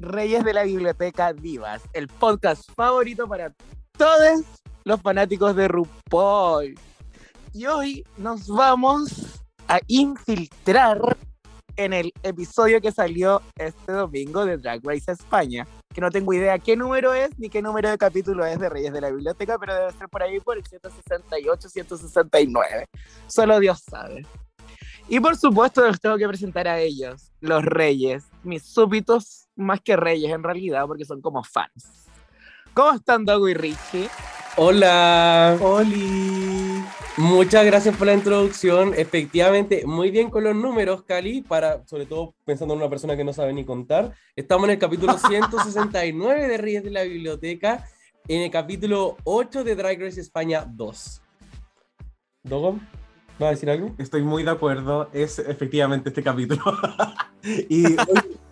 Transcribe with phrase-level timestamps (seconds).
[0.00, 3.52] Reyes de la Biblioteca Divas, el podcast favorito para
[3.96, 4.44] todos
[4.84, 6.74] los fanáticos de RuPaul.
[7.52, 11.16] Y hoy nos vamos a infiltrar
[11.76, 15.66] en el episodio que salió este domingo de Drag Race España.
[15.92, 18.92] Que no tengo idea qué número es ni qué número de capítulo es de Reyes
[18.92, 22.86] de la Biblioteca, pero debe ser por ahí por el 168, 169.
[23.26, 24.24] Solo Dios sabe.
[25.10, 29.96] Y por supuesto los tengo que presentar a ellos, los reyes, mis súbitos más que
[29.96, 32.08] reyes en realidad, porque son como fans.
[32.74, 34.10] ¿Cómo están Dogo y Richie?
[34.56, 35.56] Hola.
[35.62, 36.84] ¡Oli!
[37.16, 38.92] Muchas gracias por la introducción.
[38.94, 43.24] Efectivamente, muy bien con los números, Cali, para, sobre todo pensando en una persona que
[43.24, 44.14] no sabe ni contar.
[44.36, 47.88] Estamos en el capítulo 169 de Reyes de la Biblioteca,
[48.28, 51.22] en el capítulo 8 de Drag Race España 2.
[52.42, 52.78] ¿Dogo?
[53.40, 53.94] ¿Va a decir algo?
[53.98, 56.62] Estoy muy de acuerdo, es efectivamente este capítulo.
[57.42, 57.96] y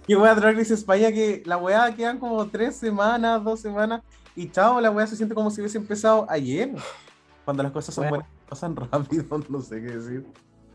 [0.08, 4.02] y voy a Drag Race España que la weá quedan como tres semanas, dos semanas,
[4.36, 6.70] y chao, la weá se siente como si hubiese empezado ayer.
[7.44, 10.26] Cuando las cosas son buenas, pasan rápido, no sé qué decir.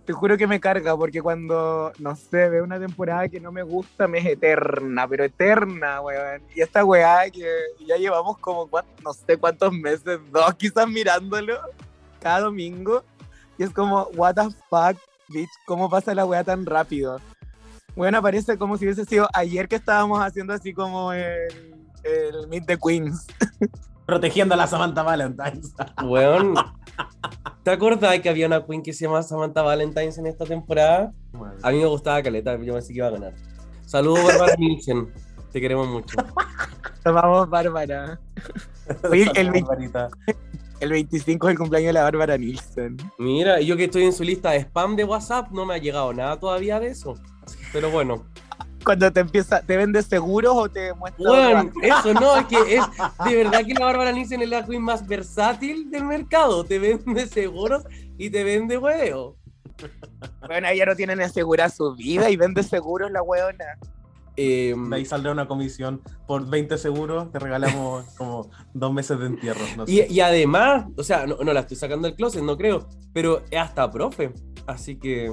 [0.06, 3.64] Te juro que me carga porque cuando, no sé, veo una temporada que no me
[3.64, 6.42] gusta, me es eterna, pero eterna, weón.
[6.54, 7.48] Y esta weá que
[7.88, 8.67] ya llevamos como,
[9.02, 11.58] no sé cuántos meses, dos quizás mirándolo
[12.20, 13.04] cada domingo.
[13.58, 14.98] Y es como, what the fuck,
[15.30, 17.20] bitch, ¿cómo pasa la weá tan rápido?
[17.96, 22.66] Bueno, parece como si hubiese sido ayer que estábamos haciendo así como el, el Meet
[22.66, 23.28] the Queens.
[24.06, 25.74] Protegiendo a la Samantha Valentine's.
[26.04, 26.56] Weón.
[27.64, 31.14] ¿Te acuerdas que había una queen que se llama Samantha Valentine's en esta temporada?
[31.61, 33.34] A mí me gustaba Caleta, yo pensé que iba a ganar.
[33.86, 35.11] Saludos, Bárbara Nielsen.
[35.52, 36.17] Te queremos mucho.
[37.04, 38.20] Vamos, Bárbara.
[39.10, 39.67] Oye, el, 20
[40.81, 42.97] el 25 es el cumpleaños de la Bárbara Nielsen.
[43.19, 46.11] Mira, yo que estoy en su lista de spam de WhatsApp, no me ha llegado
[46.11, 47.15] nada todavía de eso.
[47.71, 48.25] Pero bueno.
[48.83, 51.30] Cuando te empieza, ¿te vende seguros o te muestra?
[51.30, 52.83] Bueno, eso no, es que es
[53.25, 56.64] de verdad que la Bárbara Nielsen es la queen más versátil del mercado.
[56.64, 57.83] Te vende seguros
[58.17, 59.37] y te vende huevo.
[60.48, 63.77] Bueno, ella no tiene ni asegurada su vida y vende seguros la hueona.
[64.37, 69.59] Eh, ahí saldrá una comisión por 20 seguros, te regalamos como dos meses de entierro.
[69.87, 73.59] y, además, o sea, no, no, la estoy sacando del closet, no creo, pero es
[73.59, 74.31] hasta profe,
[74.67, 75.31] así que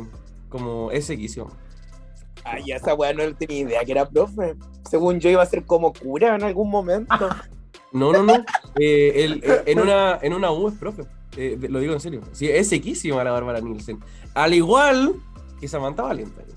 [0.48, 1.48] como ese quiso.
[2.44, 4.56] Ay, esa weá no tenía idea que era profe.
[4.88, 7.28] Según yo iba a ser como cura en algún momento.
[7.92, 8.34] No, no, no.
[8.78, 11.03] Eh, eh, en, una, en una U es profe.
[11.36, 12.20] Eh, lo digo en serio.
[12.32, 13.98] Sí, es sequísima la Bárbara Nielsen.
[14.34, 15.15] Al igual
[15.60, 16.47] que Samantha Valentine's,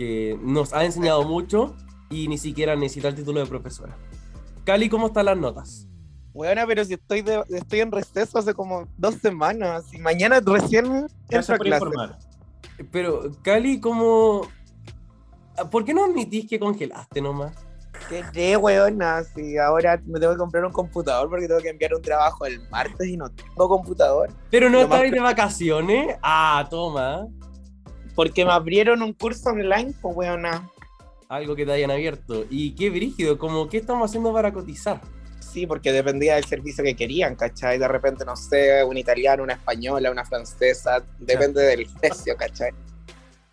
[0.00, 1.76] que nos ha enseñado mucho
[2.08, 3.94] y ni siquiera necesita el título de profesora.
[4.64, 5.86] Cali, ¿cómo están las notas?
[6.32, 11.54] Bueno, pero si estoy, estoy en receso hace como dos semanas y mañana recién entro
[11.54, 11.84] a clase.
[12.90, 14.48] Pero, Cali, ¿cómo,
[15.70, 17.52] ¿Por qué no admitís que congelaste nomás?
[18.32, 19.22] ¿Qué, weona?
[19.22, 22.66] Si ahora me tengo que comprar un computador porque tengo que enviar un trabajo el
[22.70, 24.30] martes y no tengo computador.
[24.50, 26.16] ¿Pero no estás de vacaciones?
[26.22, 27.28] Ah, toma.
[28.14, 30.68] Porque me abrieron un curso online, pues weona.
[31.28, 32.44] Algo que te hayan abierto.
[32.50, 33.38] ¿Y qué brígido?
[33.38, 35.00] ¿Cómo qué estamos haciendo para cotizar?
[35.38, 37.78] Sí, porque dependía del servicio que querían, ¿cachai?
[37.78, 42.70] De repente, no sé, un italiano, una española, una francesa, depende del precio, ¿cachai?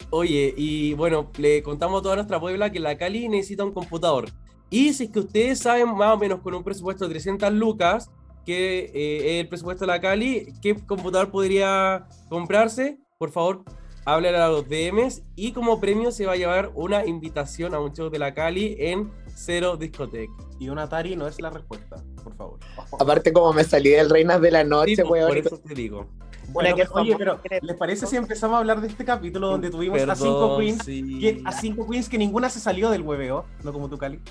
[0.10, 4.30] Oye, y bueno, le contamos a toda nuestra Puebla que la Cali necesita un computador.
[4.70, 8.10] Y si es que ustedes saben más o menos con un presupuesto de 300 lucas,
[8.46, 13.64] que eh, es el presupuesto de la Cali, qué computador podría comprarse, por favor,
[14.08, 15.22] hablen a los DMs.
[15.36, 18.76] Y como premio se va a llevar una invitación a un show de la Cali
[18.80, 20.30] en Cero Discotec.
[20.60, 22.60] Y un Atari no es la respuesta, por favor.
[23.00, 25.28] Aparte, como me salí del Reinas de la Noche, weón.
[25.28, 26.08] Por eso te digo.
[26.50, 30.16] Bueno, oye, pero ¿les parece si empezamos a hablar de este capítulo donde tuvimos a
[30.16, 30.86] cinco queens?
[30.86, 34.22] Que, a cinco queens que ninguna se salió del hueveo, no como tú, Cali.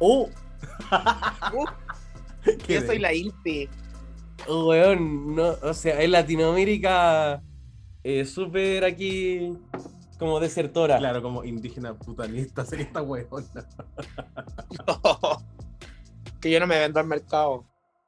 [0.00, 0.28] ¡Oh!
[1.54, 1.66] uh,
[2.68, 3.10] yo soy la.
[4.48, 7.40] Oh, weón, no, o sea, en Latinoamérica
[8.04, 9.56] eh, súper aquí
[10.18, 10.98] como desertora.
[10.98, 13.30] Claro, como indígena putanista, sería esta weona.
[16.40, 17.64] que yo no me vendo al mercado.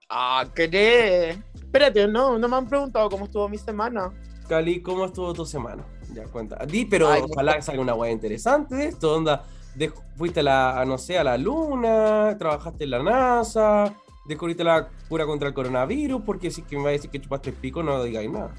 [0.09, 1.39] Ah, ¿qué?
[1.55, 4.13] Espérate, no, no me han preguntado cómo estuvo mi semana.
[4.49, 5.85] Cali, ¿cómo estuvo tu semana?
[6.13, 6.65] Ya cuenta.
[6.67, 9.45] Di, pero ojalá salga una weá interesante de esto, onda.
[9.75, 13.93] de- fuiste a la, a, no sé, a la luna, trabajaste en la NASA,
[14.27, 17.21] descubriste la cura contra el coronavirus, porque si es que me va a decir que
[17.21, 18.55] chupaste el pico, no digáis nada.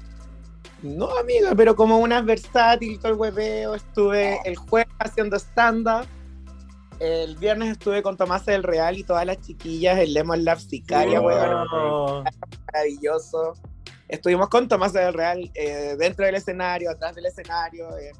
[0.82, 6.06] No, amiga, pero como una versátil, todo el hueveo, estuve el jueves haciendo stand-up.
[7.00, 11.20] El viernes estuve con Tomás del Real y todas las chiquillas en Lemon Lab Sicaria,
[11.20, 11.32] Wow.
[11.72, 12.24] Oh,
[12.72, 13.54] maravilloso.
[14.08, 18.12] Estuvimos con Tomás del Real eh, dentro del escenario, atrás del escenario, eh,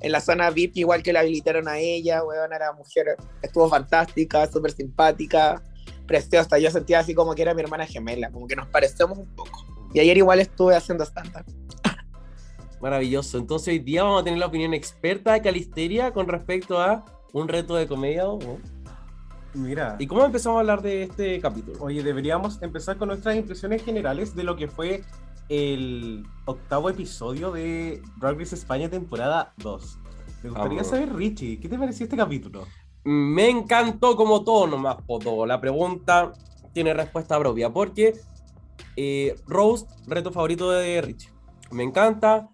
[0.00, 4.46] en la zona VIP, igual que la habilitaron a ella, weón, era mujer, estuvo fantástica,
[4.50, 5.62] súper simpática,
[6.06, 6.58] preciosa.
[6.58, 9.64] Yo sentía así como que era mi hermana gemela, como que nos parecemos un poco.
[9.94, 11.44] Y ayer igual estuve haciendo stand-up.
[12.82, 13.38] Maravilloso.
[13.38, 17.46] Entonces hoy día vamos a tener la opinión experta de Calisteria con respecto a un
[17.46, 18.24] reto de comedia.
[18.24, 18.58] ¿no?
[19.54, 19.94] Mira.
[20.00, 21.78] ¿Y cómo empezamos a hablar de este capítulo?
[21.80, 25.04] Oye, deberíamos empezar con nuestras impresiones generales de lo que fue
[25.48, 29.98] el octavo episodio de Drag Race España temporada 2.
[30.42, 32.66] Me gustaría saber, Richie, ¿qué te pareció este capítulo?
[33.04, 35.46] Me encantó como todo nomás, todo.
[35.46, 36.32] La pregunta
[36.72, 38.14] tiene respuesta propia, porque
[38.96, 41.30] eh, Roast, reto favorito de Richie.
[41.70, 42.48] Me encanta.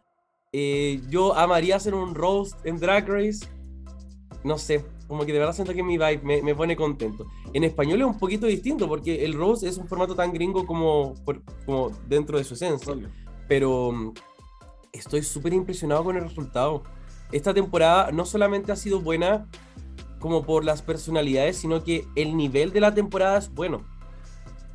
[0.52, 3.46] Eh, yo amaría hacer un roast en Drag Race.
[4.44, 7.26] No sé, como que de verdad siento que mi vibe me, me pone contento.
[7.52, 11.14] En español es un poquito distinto, porque el roast es un formato tan gringo como,
[11.24, 12.94] por- como dentro de su esencia.
[13.48, 14.12] pero mm,
[14.92, 16.82] estoy súper impresionado con el resultado.
[17.32, 19.46] Esta temporada no solamente ha sido buena
[20.18, 23.84] como por las personalidades, sino que el nivel de la temporada es bueno.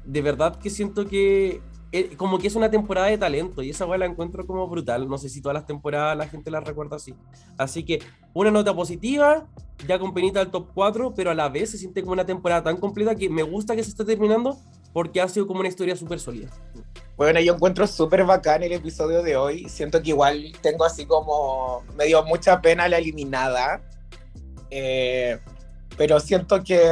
[0.06, 1.62] De verdad que siento que
[1.94, 5.08] eh, como que es una temporada de talento y esa weá la encuentro como brutal.
[5.08, 7.14] No sé si todas las temporadas la gente la recuerda así.
[7.56, 8.02] Así que
[8.34, 9.46] una nota positiva,
[9.88, 12.64] ya con penita al top 4, pero a la vez se siente como una temporada
[12.64, 14.58] tan completa que me gusta que se esté terminando
[14.92, 16.50] porque ha sido como una historia súper sólida.
[17.16, 19.70] Bueno, yo encuentro súper bacán el episodio de hoy.
[19.70, 21.84] Siento que igual tengo así como.
[21.96, 23.82] Me dio mucha pena la eliminada.
[24.72, 25.38] Eh,
[25.96, 26.92] pero siento que.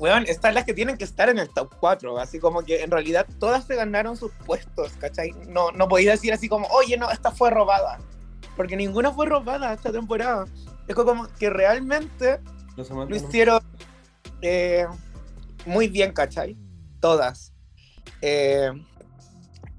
[0.00, 2.18] Weón, están las que tienen que estar en el top 4.
[2.18, 5.32] Así como que en realidad todas se ganaron sus puestos, ¿cachai?
[5.46, 7.98] No, no podéis decir así como, oye, no, esta fue robada.
[8.56, 10.46] Porque ninguna fue robada esta temporada.
[10.88, 12.40] Es como que realmente
[13.10, 13.60] lo hicieron
[14.42, 14.86] eh,
[15.66, 16.56] muy bien, ¿cachai?
[16.98, 17.52] Todas.
[18.22, 18.70] Eh,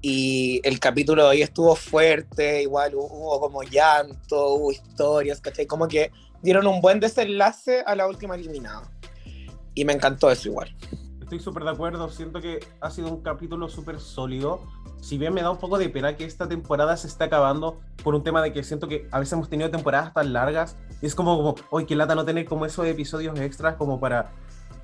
[0.00, 5.66] y el capítulo de hoy estuvo fuerte, igual hu- hubo como llanto, hubo historias, ¿cachai?
[5.66, 6.10] Como que
[6.42, 8.90] dieron un buen desenlace a la última eliminada.
[9.74, 10.74] Y me encantó eso igual.
[11.20, 14.60] Estoy súper de acuerdo, siento que ha sido un capítulo súper sólido.
[15.00, 18.14] Si bien me da un poco de pena que esta temporada se esté acabando por
[18.14, 21.36] un tema de que siento que a veces hemos tenido temporadas tan largas, es como,
[21.36, 24.30] como hoy que lata no tener como esos episodios extras como para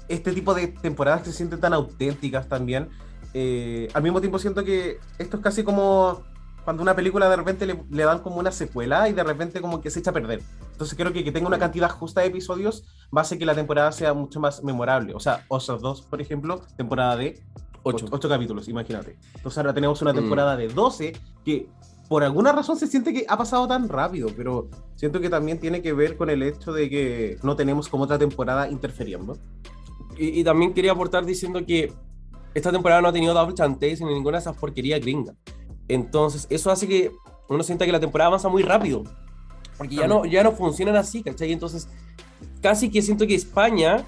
[0.08, 2.88] este tipo de temporadas que se sienten tan auténticas también.
[3.34, 6.24] Eh, al mismo tiempo siento que esto es casi como
[6.68, 9.80] cuando una película de repente le, le dan como una secuela y de repente como
[9.80, 10.42] que se echa a perder.
[10.70, 13.54] Entonces creo que que tenga una cantidad justa de episodios va a hacer que la
[13.54, 15.14] temporada sea mucho más memorable.
[15.14, 17.42] O sea, Osos 2, por ejemplo, temporada de
[17.84, 18.04] Ocho.
[18.10, 19.16] 8 capítulos, imagínate.
[19.36, 20.16] Entonces ahora tenemos una Mm.
[20.16, 21.70] temporada de 12 que
[22.06, 25.80] por alguna razón se siente que ha pasado tan rápido, pero siento que también tiene
[25.80, 29.38] que ver con el hecho de que no tenemos como otra temporada interfiriendo.
[30.18, 31.94] Y, y también quería aportar diciendo que
[32.52, 35.34] esta temporada no ha tenido double chantes ni ninguna de esas porquerías gringas.
[35.88, 37.12] Entonces, eso hace que
[37.48, 39.04] uno sienta que la temporada avanza muy rápido.
[39.76, 41.52] Porque ya no, ya no funcionan así, ¿cachai?
[41.52, 41.88] Entonces,
[42.60, 44.04] casi que siento que España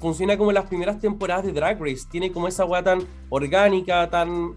[0.00, 2.02] funciona como las primeras temporadas de Drag Race.
[2.10, 4.56] Tiene como esa weá tan orgánica, tan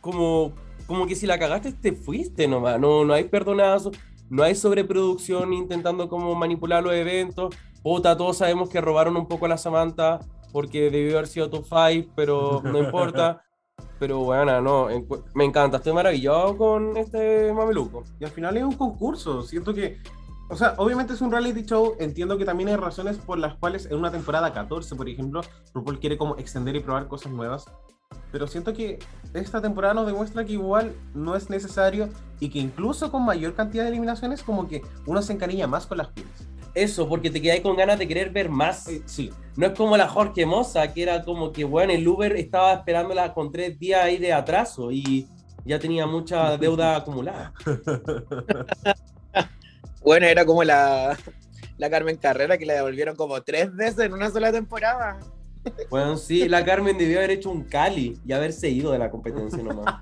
[0.00, 0.52] como,
[0.86, 2.78] como que si la cagaste te fuiste nomás.
[2.80, 3.92] No, no hay perdonazo,
[4.28, 7.54] no hay sobreproducción intentando como manipular los eventos.
[7.82, 10.18] Puta, todos sabemos que robaron un poco a la Samantha
[10.52, 13.44] porque debió haber sido top 5, pero no importa.
[13.98, 14.88] Pero bueno, no,
[15.34, 18.04] me encanta, estoy maravillado con este mameluco.
[18.18, 19.42] Y al final es un concurso.
[19.42, 19.98] Siento que,
[20.48, 21.96] o sea, obviamente es un reality show.
[21.98, 25.42] Entiendo que también hay razones por las cuales en una temporada 14, por ejemplo,
[25.74, 27.66] RuPaul quiere como extender y probar cosas nuevas.
[28.32, 28.98] Pero siento que
[29.34, 32.08] esta temporada nos demuestra que igual no es necesario
[32.38, 35.98] y que incluso con mayor cantidad de eliminaciones como que uno se encariña más con
[35.98, 36.48] las queens.
[36.74, 38.88] Eso, porque te quedáis con ganas de querer ver más.
[39.06, 42.72] Sí, No es como la Jorge Moza, que era como que, bueno, el Uber estaba
[42.72, 45.26] esperándola con tres días ahí de atraso y
[45.64, 47.52] ya tenía mucha deuda acumulada.
[50.02, 51.14] Bueno, era como la,
[51.76, 55.18] la Carmen Carrera que la devolvieron como tres veces en una sola temporada.
[55.90, 59.62] Bueno, sí, la Carmen debió haber hecho un Cali y haberse ido de la competencia
[59.62, 59.94] nomás.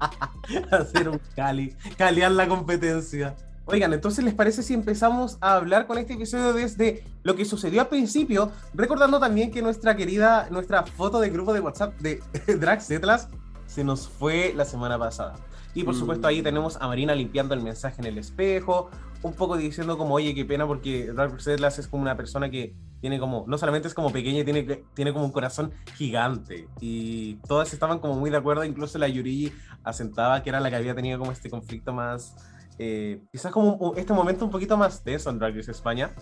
[0.71, 3.35] hacer un cali, caliar la competencia.
[3.71, 7.83] Oigan, entonces, ¿les parece si empezamos a hablar con este episodio desde lo que sucedió
[7.83, 8.51] al principio?
[8.73, 12.23] Recordando también que nuestra querida, nuestra foto de grupo de WhatsApp de
[12.59, 13.29] Drax Atlas
[13.67, 15.35] se nos fue la semana pasada.
[15.75, 15.99] Y por Mm.
[15.99, 18.89] supuesto ahí tenemos a Marina limpiando el mensaje en el espejo,
[19.23, 22.75] un poco diciendo como, oye, qué pena porque Dark Setlas es como una persona que
[23.03, 24.63] tiene como, no solamente es como pequeña, tiene,
[24.95, 26.69] tiene como un corazón gigante.
[26.81, 29.53] Y todas estaban como muy de acuerdo, incluso la Yuri
[29.85, 32.35] asentaba que era la que había tenido como este conflicto más,
[32.79, 36.15] eh, quizás como este momento un poquito más tenso en Drag Race España.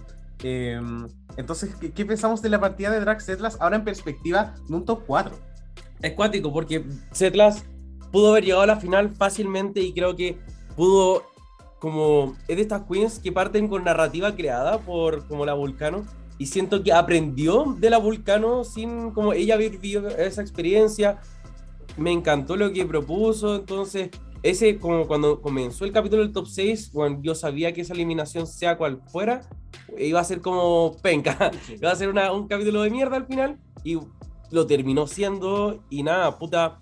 [0.43, 0.81] Eh,
[1.37, 4.85] entonces, ¿qué, qué pensamos de la partida de Drag Setlas ahora en perspectiva de un
[4.85, 5.35] top 4?
[6.03, 7.65] Es cuático porque Setlas
[8.13, 10.39] pudo haber llegado a la final fácilmente y creo que
[10.77, 11.25] pudo,
[11.79, 16.05] como es de estas queens que parten con narrativa creada por como la Vulcano
[16.39, 21.19] y siento que aprendió de la Vulcano sin como ella haber vivido esa experiencia.
[21.97, 24.11] Me encantó lo que propuso, entonces
[24.51, 28.47] ese como cuando comenzó el capítulo del top 6, bueno, yo sabía que esa eliminación
[28.47, 29.43] sea cual fuera,
[29.99, 31.51] iba a ser como penca,
[31.81, 33.99] iba a ser una- un capítulo de mierda al final y
[34.51, 36.81] lo terminó siendo y nada, puta,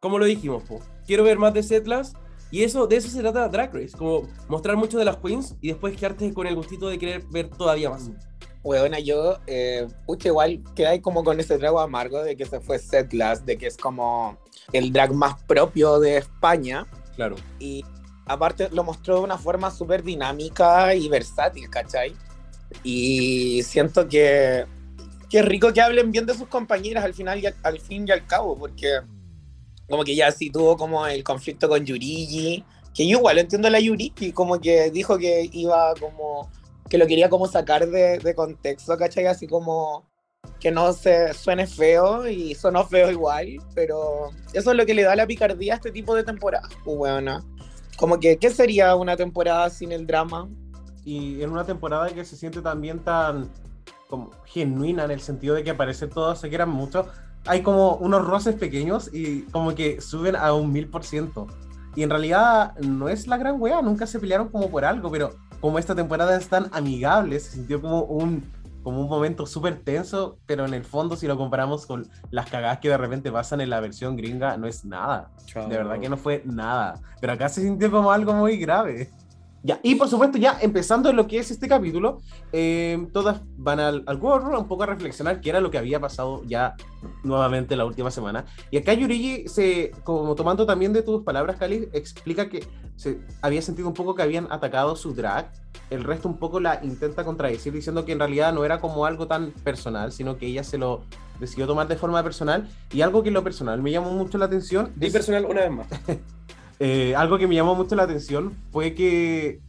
[0.00, 2.14] como lo dijimos, po, quiero ver más de Setlas
[2.50, 5.68] y eso, de eso se trata Drag Race, como mostrar mucho de las queens y
[5.68, 8.10] después quedarte con el gustito de querer ver todavía más.
[8.64, 12.78] Weona, yo, eh, pucha, igual quedé como con ese trago amargo de que se fue
[12.78, 14.38] Setlas, de que es como
[14.72, 16.86] el drag más propio de España.
[17.16, 17.36] Claro.
[17.58, 17.84] Y
[18.26, 22.14] aparte lo mostró de una forma súper dinámica y versátil, ¿cachai?
[22.84, 24.64] Y siento que,
[25.28, 28.06] que es rico que hablen bien de sus compañeras al final y al, al fin
[28.06, 29.00] y al cabo, porque
[29.88, 32.64] como que ya sí tuvo como el conflicto con Yurigi,
[32.94, 36.50] que yo igual entiendo a la Yurigi, como que dijo que iba como,
[36.88, 39.26] que lo quería como sacar de, de contexto, ¿cachai?
[39.26, 40.06] Así como
[40.58, 45.02] que no se suene feo y sonó feo igual, pero eso es lo que le
[45.02, 47.44] da la picardía a este tipo de temporada, pues weona.
[47.96, 50.48] Como que, ¿qué sería una temporada sin el drama?
[51.04, 53.50] y en una temporada que se siente también tan
[54.08, 57.06] como genuina en el sentido de que aparece todos se quieran mucho,
[57.46, 61.46] hay como unos roces pequeños y como que suben a un mil por ciento.
[61.94, 65.34] Y en realidad no es la gran wea, nunca se pelearon como por algo, pero
[65.62, 68.42] como esta temporada es tan amigable, se sintió como un,
[68.82, 72.80] como un momento súper tenso, pero en el fondo si lo comparamos con las cagadas
[72.80, 75.30] que de repente pasan en la versión gringa, no es nada.
[75.54, 77.00] De verdad que no fue nada.
[77.20, 79.08] Pero acá se sintió como algo muy grave.
[79.64, 82.20] Ya, y por supuesto, ya empezando en lo que es este capítulo,
[82.52, 86.42] eh, todas van al, al un poco a reflexionar qué era lo que había pasado
[86.44, 86.74] ya
[87.22, 88.44] nuevamente la última semana.
[88.72, 92.66] Y acá Yurigi, se, como tomando también de tus palabras, Cali, explica que
[92.96, 95.52] se había sentido un poco que habían atacado su drag.
[95.90, 99.28] El resto un poco la intenta contradecir diciendo que en realidad no era como algo
[99.28, 101.02] tan personal, sino que ella se lo
[101.38, 102.68] decidió tomar de forma personal.
[102.92, 104.92] Y algo que en lo personal me llamó mucho la atención.
[104.96, 105.86] Di es- personal una vez más.
[106.84, 109.62] eh, algo que me llamó mucho la atención fue que,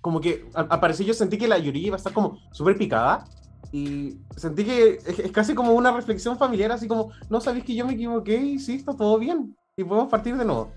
[0.00, 3.24] como que al, yo sentí que la Yuri iba a estar como súper picada.
[3.70, 7.86] Y sentí que es, casi como una reflexión familiar, así como, no sabéis que yo
[7.86, 9.56] me equivoqué y sí, está todo bien.
[9.76, 10.72] Y podemos partir de nuevo.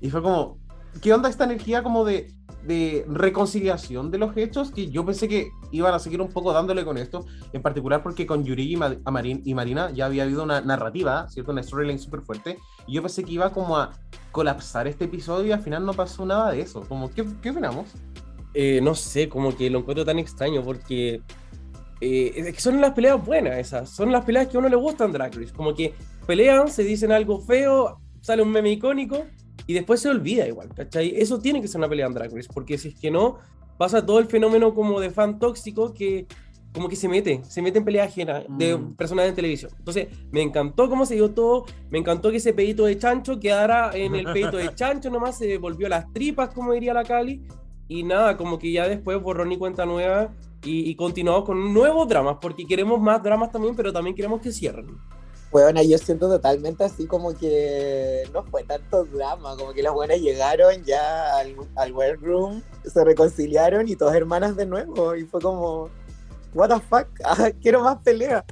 [0.00, 0.56] Y fue como,
[1.02, 2.32] ¿qué onda esta energía como de,
[2.64, 4.70] de reconciliación de los hechos?
[4.70, 8.26] Que yo pensé que iban a seguir un poco dándole con esto, en particular porque
[8.26, 8.78] con Yuri y,
[9.44, 11.52] y Marina ya había habido una narrativa, ¿cierto?
[11.52, 12.56] Una storyline súper fuerte.
[12.88, 13.92] Yo pensé que iba como a
[14.30, 16.82] colapsar este episodio y al final no pasó nada de eso.
[16.88, 17.88] Como, ¿qué, qué opinamos?
[18.54, 21.22] Eh, no sé, como que lo encuentro tan extraño porque
[22.04, 24.76] eh, es que son las peleas buenas esas, son las peleas que a uno le
[24.76, 25.94] gustan Drag Race, como que
[26.26, 29.24] pelean, se dicen algo feo, sale un meme icónico
[29.66, 31.14] y después se olvida igual, ¿cachai?
[31.16, 33.38] Eso tiene que ser una pelea en Drag Race, porque si es que no,
[33.78, 36.26] pasa todo el fenómeno como de fan tóxico que
[36.72, 38.94] como que se mete, se mete en pelea ajena de Mm.
[38.94, 39.70] personas de televisión.
[39.78, 43.90] Entonces, me encantó cómo se dio todo, me encantó que ese pedito de chancho quedara
[43.94, 47.42] en el pedito de chancho nomás, se volvió las tripas, como diría la Cali,
[47.88, 50.32] y nada, como que ya después borrón y cuenta nueva
[50.64, 54.50] y, y continuamos con nuevos dramas, porque queremos más dramas también, pero también queremos que
[54.52, 54.96] cierren.
[55.50, 60.18] Bueno, yo siento totalmente así como que no fue tanto drama, como que las buenas
[60.18, 65.14] llegaron ya al, al workroom, se reconciliaron y todas hermanas de nuevo.
[65.14, 65.90] Y fue como,
[66.54, 68.44] what the fuck, Ah, quiero más pelea.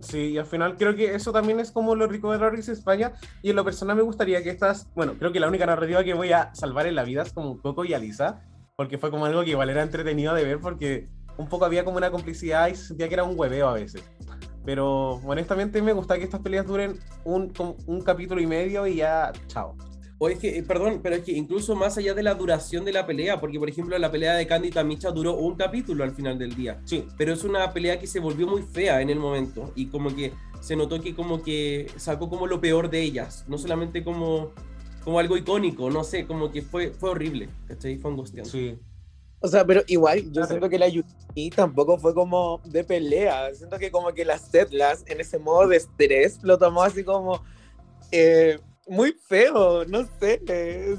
[0.00, 2.70] Sí, y al final creo que eso también es como lo rico de Drag Race
[2.70, 3.12] España.
[3.42, 6.12] Y en lo personal me gustaría que estas, bueno, creo que la única narrativa que
[6.12, 8.42] voy a salvar en la vida es como Coco y Alisa,
[8.76, 11.08] porque fue como algo que igual era entretenido de ver, porque
[11.38, 14.04] un poco había como una complicidad y se sentía que era un hueveo a veces.
[14.64, 17.52] Pero honestamente me gusta que estas peleas duren un,
[17.86, 19.76] un capítulo y medio y ya, chao.
[20.18, 22.92] O es que, eh, perdón, pero es que incluso más allá de la duración de
[22.92, 26.12] la pelea, porque por ejemplo la pelea de Candy y Tamicha duró un capítulo al
[26.14, 29.18] final del día, Sí, pero es una pelea que se volvió muy fea en el
[29.18, 33.44] momento y como que se notó que como que sacó como lo peor de ellas,
[33.48, 34.52] no solamente como,
[35.02, 37.98] como algo icónico, no sé, como que fue, fue horrible, ¿cachai?
[37.98, 38.50] Fue angustiante.
[38.50, 38.78] sí.
[39.40, 40.46] O sea, pero igual, yo Claro.
[40.48, 43.52] siento que la Yuri tampoco fue como de pelea.
[43.54, 47.42] Siento que como que las Setlas en ese modo de estrés lo tomó así como,
[48.10, 50.40] eh, muy feo, no sé.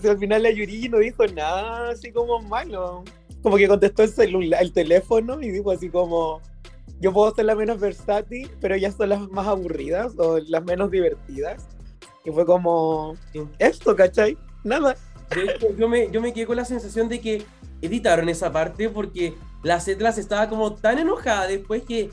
[0.01, 3.03] Si al final la Yuri no dijo nada así como malo.
[3.41, 6.41] Como que contestó el, celular, el teléfono y dijo así como,
[6.99, 10.89] yo puedo ser la menos versátil, pero ellas son las más aburridas o las menos
[10.89, 11.67] divertidas.
[12.23, 13.15] Y fue como,
[13.59, 14.37] esto, ¿cachai?
[14.63, 14.95] Nada.
[15.29, 17.45] De hecho, yo me, yo me quedé con la sensación de que
[17.81, 22.09] editaron esa parte porque la Setlas estaba como tan enojada después que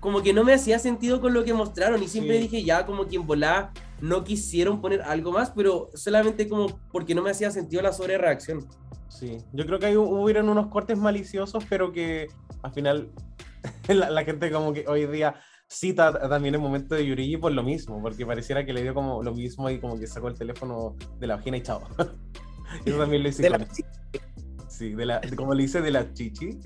[0.00, 3.06] como que no me hacía sentido con lo que mostraron y siempre dije ya como
[3.06, 7.50] que en volá no quisieron poner algo más, pero solamente como porque no me hacía
[7.50, 8.66] sentido la sobre reacción.
[9.08, 12.28] Sí, yo creo que ahí hubieron unos cortes maliciosos, pero que
[12.62, 13.10] al final
[13.88, 15.34] la, gente como que hoy día
[15.68, 19.22] cita también el momento de Yurigi por lo mismo, porque pareciera que le dio como
[19.22, 21.82] lo mismo y como que sacó el teléfono de la vagina y chao.
[22.84, 23.42] Eso también lo hice.
[23.42, 23.66] De la
[24.68, 26.58] sí, de la, como le hice de la chichi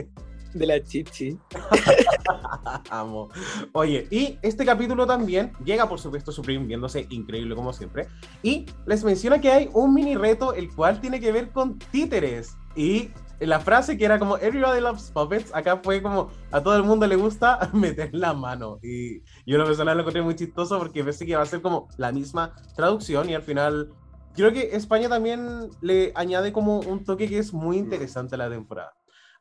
[0.55, 1.39] de la chichi.
[2.91, 3.29] Amo.
[3.73, 8.09] Oye, y este capítulo también llega, por supuesto, Supreme viéndose increíble como siempre.
[8.43, 12.57] Y les menciona que hay un mini reto, el cual tiene que ver con títeres.
[12.77, 16.83] Y la frase que era como Everybody loves puppets, acá fue como a todo el
[16.83, 18.79] mundo le gusta meter la mano.
[18.83, 21.89] Y yo lo personal lo encontré muy chistoso porque pensé que iba a ser como
[21.97, 23.93] la misma traducción y al final
[24.35, 28.51] creo que España también le añade como un toque que es muy interesante a la
[28.51, 28.93] temporada.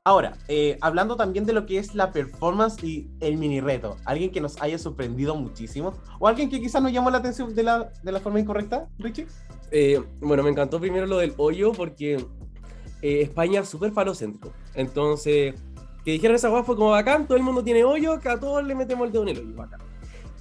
[0.06, 4.32] Ahora, eh, hablando también de lo que es la performance y el mini reto, alguien
[4.32, 7.92] que nos haya sorprendido muchísimo o alguien que quizás nos llamó la atención de la,
[8.02, 9.28] de la forma incorrecta, Richie.
[9.72, 12.16] Eh, bueno, me encantó primero lo del hoyo porque
[13.02, 14.54] eh, España es súper falocéntrico.
[14.74, 15.56] Entonces,
[16.06, 18.64] que dijeron esa guapa fue como bacán, todo el mundo tiene hoyo, que a todos
[18.64, 19.82] le metemos el dedo en el hoyo, bacán.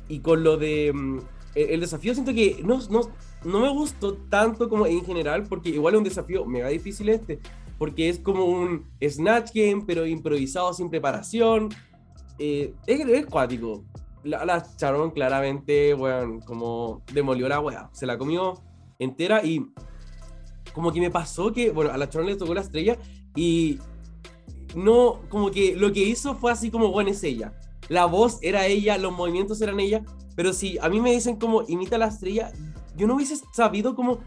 [0.07, 1.19] Y con lo de mm,
[1.57, 3.00] el desafío siento que no, no,
[3.45, 7.41] no me gustó tanto como en general, porque igual es un desafío mega difícil este,
[7.78, 11.68] porque es como un Snatch Game, pero improvisado sin preparación.
[12.38, 13.85] Eh, es, cuático.
[14.25, 17.88] La, la Charon claramente, bueno, como demolió la weá.
[17.92, 18.54] Se la comió
[18.99, 19.64] entera y
[20.75, 22.99] como que me pasó que, bueno, a la Charon le tocó la estrella
[23.35, 23.78] y
[24.75, 27.52] no, como que lo que hizo fue así como, bueno, es ella.
[27.88, 30.02] La voz era ella, los movimientos eran ella,
[30.37, 32.52] pero si a mí me dicen como imita la estrella,
[32.97, 34.19] yo no hubiese sabido cómo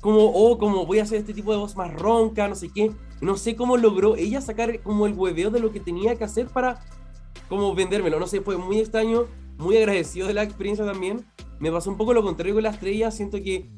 [0.00, 2.92] como, oh, como voy a hacer este tipo de voz más ronca, no sé qué.
[3.20, 6.46] No sé cómo logró ella sacar como el hueveo de lo que tenía que hacer
[6.46, 6.80] para
[7.48, 8.20] como vendérmelo.
[8.20, 11.26] No sé, fue muy extraño, muy agradecido de la experiencia también.
[11.58, 13.10] Me pasó un poco lo contrario con la estrella.
[13.10, 13.70] Siento que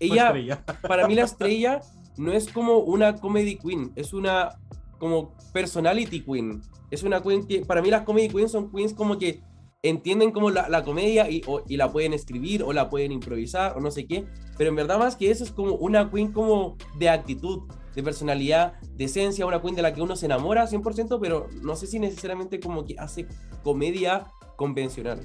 [0.00, 1.80] ella, para mí la estrella
[2.16, 4.58] no es como una comedy queen, es una
[4.98, 6.62] como personality queen.
[6.90, 9.42] Es una queen que, para mí las comedy queens son queens como que
[9.88, 13.90] entienden como la, comedia y, y, la pueden escribir o la pueden improvisar o no
[13.90, 14.24] sé qué,
[14.56, 17.62] pero en verdad más que eso es como una queen como de actitud,
[17.94, 21.76] de personalidad, de esencia, una queen de la que uno se enamora 100%, pero no
[21.76, 23.26] sé si necesariamente como que hace
[23.62, 25.20] comedia convencional.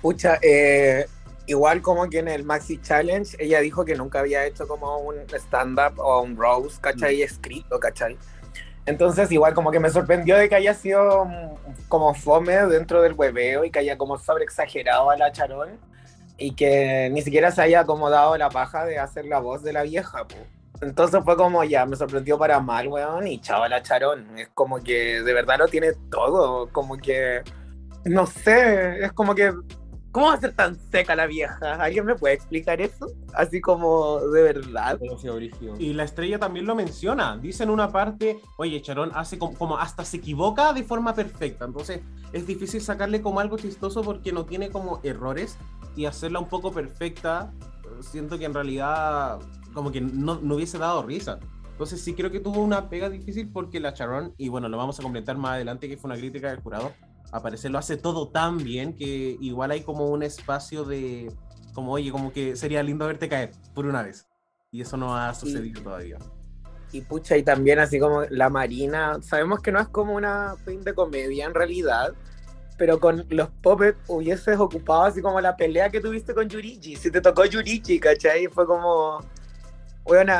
[0.00, 1.06] Pucha, eh,
[1.46, 5.16] igual como que en el Maxi Challenge, ella dijo que nunca había hecho como un
[5.32, 7.18] stand-up o un roast, ¿cachai?
[7.18, 7.22] Mm.
[7.22, 8.16] Escrito, ¿cachai?
[8.86, 11.28] Entonces igual como que me sorprendió de que haya sido
[11.88, 15.78] como fome dentro del hueveo y que haya como sobre exagerado a la Charón
[16.36, 19.82] y que ni siquiera se haya acomodado la paja de hacer la voz de la
[19.82, 20.26] vieja,
[20.80, 24.36] Entonces fue como ya, me sorprendió para mal, weón, y chao la Charón.
[24.36, 27.42] Es como que de verdad lo tiene todo, como que,
[28.04, 29.52] no sé, es como que
[30.12, 31.74] ¿Cómo va a ser tan seca la vieja?
[31.82, 33.06] ¿Alguien me puede explicar eso?
[33.32, 34.98] Así como de verdad.
[35.78, 37.38] Y la estrella también lo menciona.
[37.38, 41.64] Dice en una parte, oye, Charón hace como, hasta se equivoca de forma perfecta.
[41.64, 42.02] Entonces
[42.34, 45.56] es difícil sacarle como algo chistoso porque no tiene como errores
[45.96, 47.50] y hacerla un poco perfecta.
[48.00, 49.38] Siento que en realidad
[49.72, 51.38] como que no, no hubiese dado risa.
[51.70, 55.00] Entonces sí creo que tuvo una pega difícil porque la Charón, y bueno, lo vamos
[55.00, 56.92] a comentar más adelante que fue una crítica del jurado,
[57.32, 61.32] aparecer, lo hace todo tan bien que igual hay como un espacio de,
[61.72, 64.28] como oye, como que sería lindo verte caer por una vez.
[64.70, 66.18] Y eso no ha sucedido todavía.
[66.92, 70.82] Y pucha, y también así como la Marina, sabemos que no es como una fin
[70.82, 72.12] de comedia en realidad,
[72.76, 76.96] pero con los puppets hubieses ocupado así como la pelea que tuviste con Yurichi.
[76.96, 78.46] Si te tocó Yurichi, ¿cachai?
[78.48, 79.20] Fue como,
[80.04, 80.32] bueno,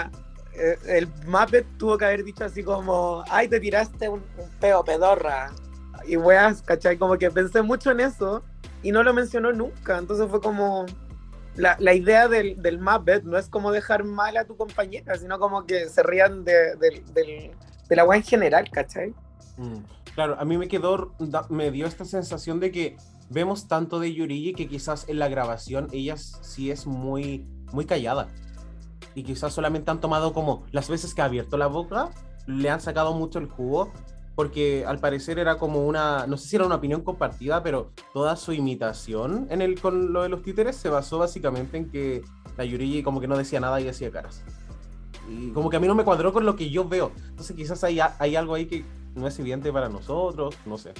[0.54, 4.84] eh, el Muppet tuvo que haber dicho así como, ay, te tiraste un, un peo
[4.84, 5.52] pedorra
[6.06, 6.96] y weas, ¿cachai?
[6.96, 8.42] Como que pensé mucho en eso
[8.82, 9.98] y no lo mencionó nunca.
[9.98, 10.86] Entonces fue como.
[11.54, 15.38] La, la idea del, del Muppet no es como dejar mal a tu compañera, sino
[15.38, 17.52] como que se rían de, de,
[17.92, 19.14] de la wea en general, ¿cachai?
[19.58, 19.84] Mm,
[20.14, 21.14] claro, a mí me quedó,
[21.50, 22.96] me dio esta sensación de que
[23.28, 28.28] vemos tanto de Yurigi que quizás en la grabación ella sí es muy, muy callada.
[29.14, 32.10] Y quizás solamente han tomado como las veces que ha abierto la boca,
[32.46, 33.92] le han sacado mucho el jugo
[34.34, 38.36] porque al parecer era como una, no sé si era una opinión compartida, pero toda
[38.36, 42.22] su imitación en el, con lo de los títeres se basó básicamente en que
[42.56, 44.42] la Yurigi como que no decía nada y hacía caras.
[45.28, 47.12] Y como que a mí no me cuadró con lo que yo veo.
[47.28, 50.92] Entonces quizás hay, hay algo ahí que no es evidente para nosotros, no sé.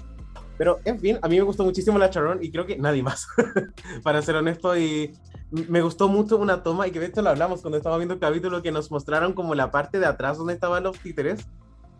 [0.58, 3.26] Pero, en fin, a mí me gustó muchísimo la Charon y creo que nadie más,
[4.02, 4.76] para ser honesto.
[4.76, 5.12] Y
[5.50, 8.20] me gustó mucho una toma, y que de hecho lo hablamos cuando estábamos viendo el
[8.20, 11.46] capítulo, que nos mostraron como la parte de atrás donde estaban los títeres.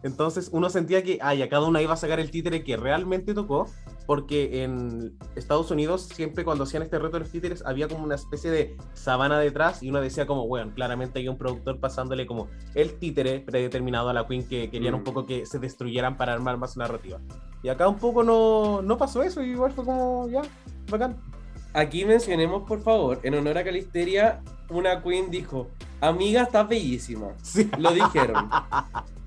[0.03, 3.35] Entonces uno sentía que, ay, a cada uno iba a sacar el títere que realmente
[3.35, 3.67] tocó,
[4.07, 8.17] porque en Estados Unidos siempre cuando hacían este reto de los títeres había como una
[8.17, 12.49] especie de sabana detrás y uno decía como, bueno, claramente hay un productor pasándole como
[12.75, 15.05] el títere predeterminado a la Queen que querían un mm.
[15.05, 17.21] poco que se destruyeran para armar más narrativa.
[17.63, 20.43] Y acá un poco no, no pasó eso, y igual fue como, ya,
[20.91, 21.17] bacán.
[21.75, 25.69] Aquí mencionemos, por favor, en honor a Calisteria, una Queen dijo,
[26.01, 27.29] amiga, estás bellísima.
[27.43, 27.71] Sí.
[27.79, 28.51] Lo dijeron.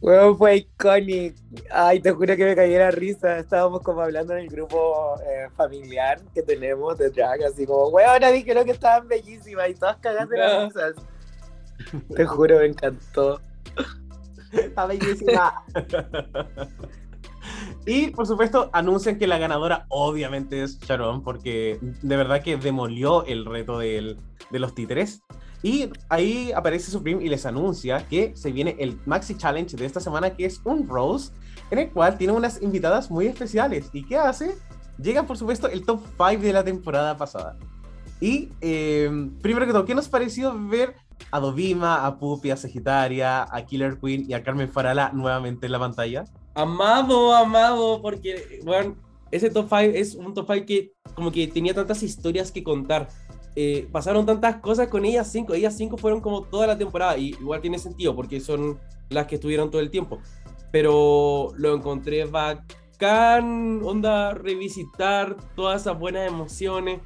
[0.00, 1.36] Bueno, fue icónico.
[1.70, 3.38] Ay, te juro que me cayó la risa.
[3.38, 8.20] Estábamos como hablando en el grupo eh, familiar que tenemos de drag, así como, weón,
[8.32, 10.94] dijeron que estaban bellísimas y todas cagadas de las risas.
[12.14, 13.40] Te juro, me encantó.
[14.52, 15.64] Está bellísima.
[17.86, 23.24] y por supuesto, anuncian que la ganadora obviamente es Sharon, porque de verdad que demolió
[23.26, 24.16] el reto de
[24.52, 25.22] los títeres.
[25.62, 30.00] Y ahí aparece Supreme y les anuncia que se viene el Maxi Challenge de esta
[30.00, 31.32] semana, que es un Rose,
[31.70, 33.90] en el cual tiene unas invitadas muy especiales.
[33.92, 34.56] ¿Y qué hace?
[35.02, 37.56] Llega, por supuesto, el top 5 de la temporada pasada.
[38.20, 40.94] Y em, primero que todo, ¿qué nos pareció ver
[41.30, 45.72] a Dovima, a Pupi, a Sagitaria, a Killer Queen y a Carmen Farala nuevamente en
[45.72, 46.24] la pantalla?
[46.54, 48.96] Amado, amado, porque, bueno,
[49.30, 53.08] ese top 5 es un top 5 que como que tenía tantas historias que contar
[53.56, 55.54] eh, pasaron tantas cosas con ellas cinco.
[55.54, 57.16] Ellas cinco fueron como toda la temporada.
[57.18, 60.18] Y igual tiene sentido porque son las que estuvieron todo el tiempo.
[60.70, 63.80] Pero lo encontré bacán.
[63.82, 67.00] Onda, revisitar todas esas buenas emociones.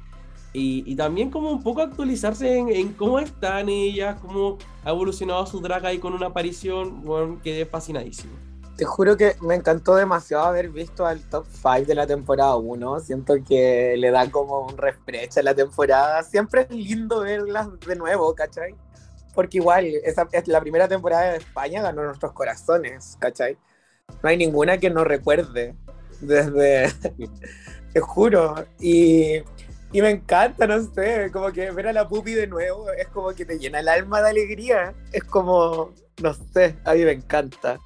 [0.55, 5.83] Y, también como un poco actualizarse en, cómo están ellas, cómo ha evolucionado su drag
[5.83, 7.01] ahí con una aparición.
[7.01, 8.33] Bueno, quedé fascinadísimo.
[8.77, 12.99] Te juro que me encantó demasiado haber visto al top 5 de la temporada 1.
[13.01, 16.23] Siento que le da como un refresh a la temporada.
[16.23, 18.75] Siempre es lindo verlas de nuevo, ¿cachai?
[19.35, 23.57] Porque igual, esa es la primera temporada de España, ganó nuestros corazones, ¿cachai?
[24.23, 25.75] No hay ninguna que no recuerde
[26.19, 26.91] desde.
[27.93, 28.65] Te juro.
[28.79, 29.43] Y,
[29.91, 33.29] y me encanta, no sé, como que ver a la pupi de nuevo es como
[33.35, 34.95] que te llena el alma de alegría.
[35.11, 37.79] Es como, no sé, a mí me encanta.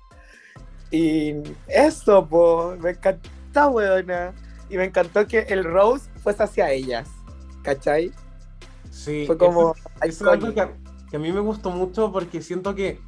[0.92, 1.36] Y
[1.68, 4.34] eso, pues, me encantó, weona.
[4.70, 7.10] Y me encantó que el Rose fuese hacia ellas,
[7.62, 8.12] ¿cachai?
[8.92, 9.26] Sí.
[9.26, 9.76] Fue como...
[10.04, 13.00] es algo que, a mí me gustó mucho porque siento que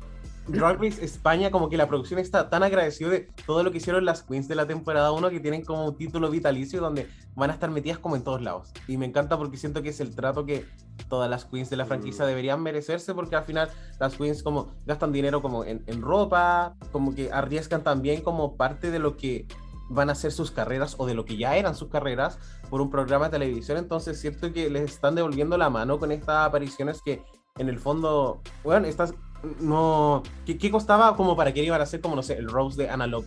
[0.51, 4.05] Drag Race España, como que la producción está tan agradecida de todo lo que hicieron
[4.05, 7.53] las queens de la temporada 1 que tienen como un título vitalicio donde van a
[7.53, 8.73] estar metidas como en todos lados.
[8.87, 10.65] Y me encanta porque siento que es el trato que
[11.07, 12.27] todas las queens de la franquicia mm.
[12.27, 17.13] deberían merecerse porque al final las queens como gastan dinero como en, en ropa, como
[17.13, 19.47] que arriesgan también como parte de lo que
[19.89, 22.37] van a ser sus carreras o de lo que ya eran sus carreras
[22.69, 23.77] por un programa de televisión.
[23.77, 27.23] Entonces siento que les están devolviendo la mano con estas apariciones que
[27.57, 29.13] en el fondo, bueno, estas
[29.59, 30.23] no.
[30.45, 33.25] ¿qué, costaba como para que iban a ser como, no sé, el Rose de Analog?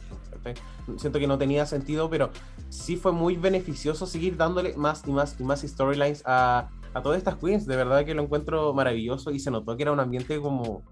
[0.97, 2.31] Siento que no tenía sentido, pero
[2.69, 7.19] sí fue muy beneficioso seguir dándole más y más y más storylines a, a todas
[7.19, 7.67] estas queens.
[7.67, 10.83] De verdad que lo encuentro maravilloso y se notó que era un ambiente como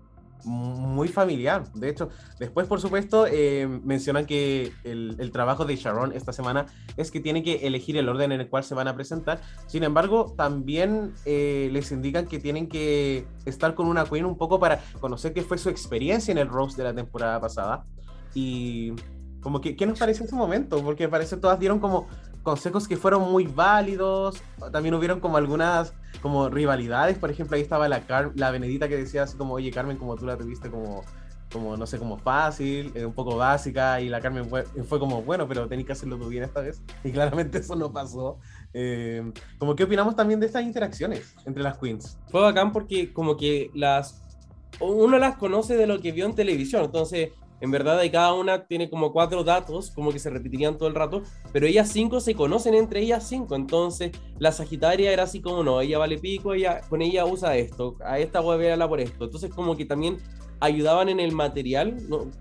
[0.44, 1.70] muy familiar.
[1.74, 7.10] De hecho, después, por supuesto, eh, mencionan que el, trabajo de Sharon esta semana es
[7.10, 9.40] que tiene que elegir el orden en el cual se van a presentar.
[9.66, 14.58] Sin embargo, también eh, les indican que tienen que estar con una queen un poco
[14.58, 17.84] para conocer qué fue su experiencia en el Rose de la temporada pasada.
[18.34, 18.92] Y
[19.40, 20.82] como que, ¿qué nos parece ese momento?
[20.82, 22.08] Porque parece todas dieron como
[22.42, 24.42] consejos que fueron muy válidos.
[24.72, 27.18] También hubieron como algunas como rivalidades.
[27.18, 30.26] Por ejemplo, ahí estaba la, la Benedita que decía así como, oye Carmen, como tú
[30.26, 31.04] la tuviste como,
[31.52, 34.00] como no sé, como fácil, eh, un poco básica.
[34.00, 36.82] Y la Carmen fue, fue como, bueno, pero tenéis que hacerlo tú bien esta vez.
[37.04, 38.38] Y claramente eso no pasó.
[38.72, 42.18] Eh, como qué opinamos también de estas interacciones entre las queens.
[42.28, 44.22] Fue bacán porque como que las...
[44.78, 46.84] Uno las conoce de lo que vio en televisión.
[46.84, 50.88] Entonces en verdad de cada una tiene como cuatro datos, como que se repetirían todo
[50.88, 55.40] el rato, pero ellas cinco se conocen entre ellas cinco, entonces la Sagitaria era así
[55.40, 59.00] como no, ella vale pico, ella, con ella usa esto, a esta voy a por
[59.00, 60.18] esto, entonces como que también
[60.60, 61.96] ayudaban en el material,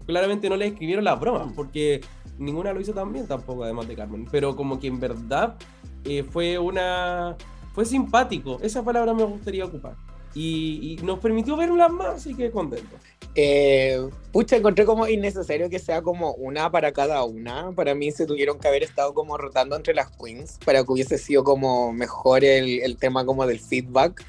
[0.05, 2.01] claramente no le escribieron las bromas, porque
[2.37, 5.57] ninguna lo hizo tan bien tampoco, además de Carmen, pero como que en verdad
[6.05, 7.35] eh, fue una...
[7.73, 9.95] fue simpático, esa palabra me gustaría ocupar
[10.33, 12.95] y, y nos permitió verlas más, así que contento.
[13.35, 17.71] Eh, pucha, encontré como innecesario que sea como una para cada una.
[17.71, 21.17] Para mí se tuvieron que haber estado como rotando entre las queens para que hubiese
[21.17, 24.25] sido como mejor el, el tema como del feedback,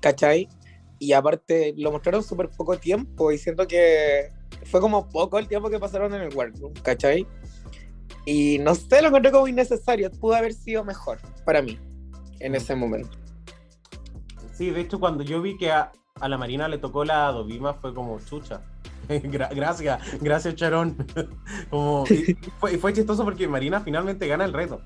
[0.00, 0.48] ¿cachai?
[0.98, 4.30] Y aparte lo mostraron súper poco tiempo y siento que
[4.64, 7.26] fue como poco el tiempo que pasaron en el workroom, ¿cachai?
[8.26, 10.10] Y no sé, lo encontré como innecesario.
[10.10, 11.78] Pudo haber sido mejor para mí
[12.40, 13.23] en ese momento.
[14.54, 17.74] Sí, de hecho, cuando yo vi que a, a la Marina le tocó la Dovima,
[17.74, 18.62] fue como chucha.
[19.08, 20.96] Gra- gracias, gracias, Charón.
[21.70, 24.80] como, y, fue, y fue chistoso porque Marina finalmente gana el reto.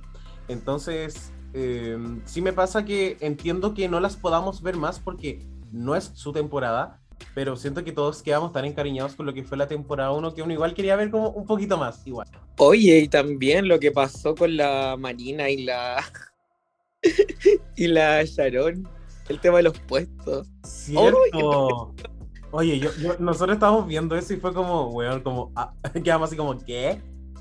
[0.49, 5.95] Entonces, eh, sí me pasa que entiendo que no las podamos ver más porque no
[5.95, 7.01] es su temporada,
[7.35, 10.43] pero siento que todos quedamos tan encariñados con lo que fue la temporada 1 que
[10.43, 12.29] uno igual quería ver como un poquito más, igual.
[12.57, 16.03] Oye, y también lo que pasó con la Marina y la.
[17.77, 18.89] y la Sharon.
[19.29, 20.49] El tema de los puestos.
[20.65, 21.95] Cierto.
[22.51, 26.37] Oye, yo, yo- nosotros estábamos viendo eso y fue como, weón, como, ah, quedamos así
[26.37, 27.01] como, ¿qué?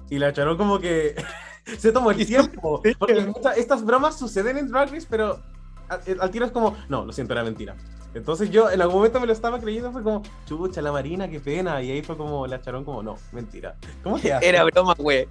[0.09, 1.15] Y la Charón como que
[1.77, 2.81] se tomó el tiempo.
[2.99, 5.41] Porque esta- estas bromas suceden en Drag Race, pero
[5.89, 7.75] al, al tiro es como, no, lo siento, era mentira.
[8.13, 11.39] Entonces yo en algún momento me lo estaba creyendo, fue como, chucha, la Marina, qué
[11.39, 11.81] pena.
[11.81, 13.75] Y ahí fue como, la Charón como, no, mentira.
[14.03, 14.47] ¿Cómo que hace?
[14.49, 15.27] Era broma, güey.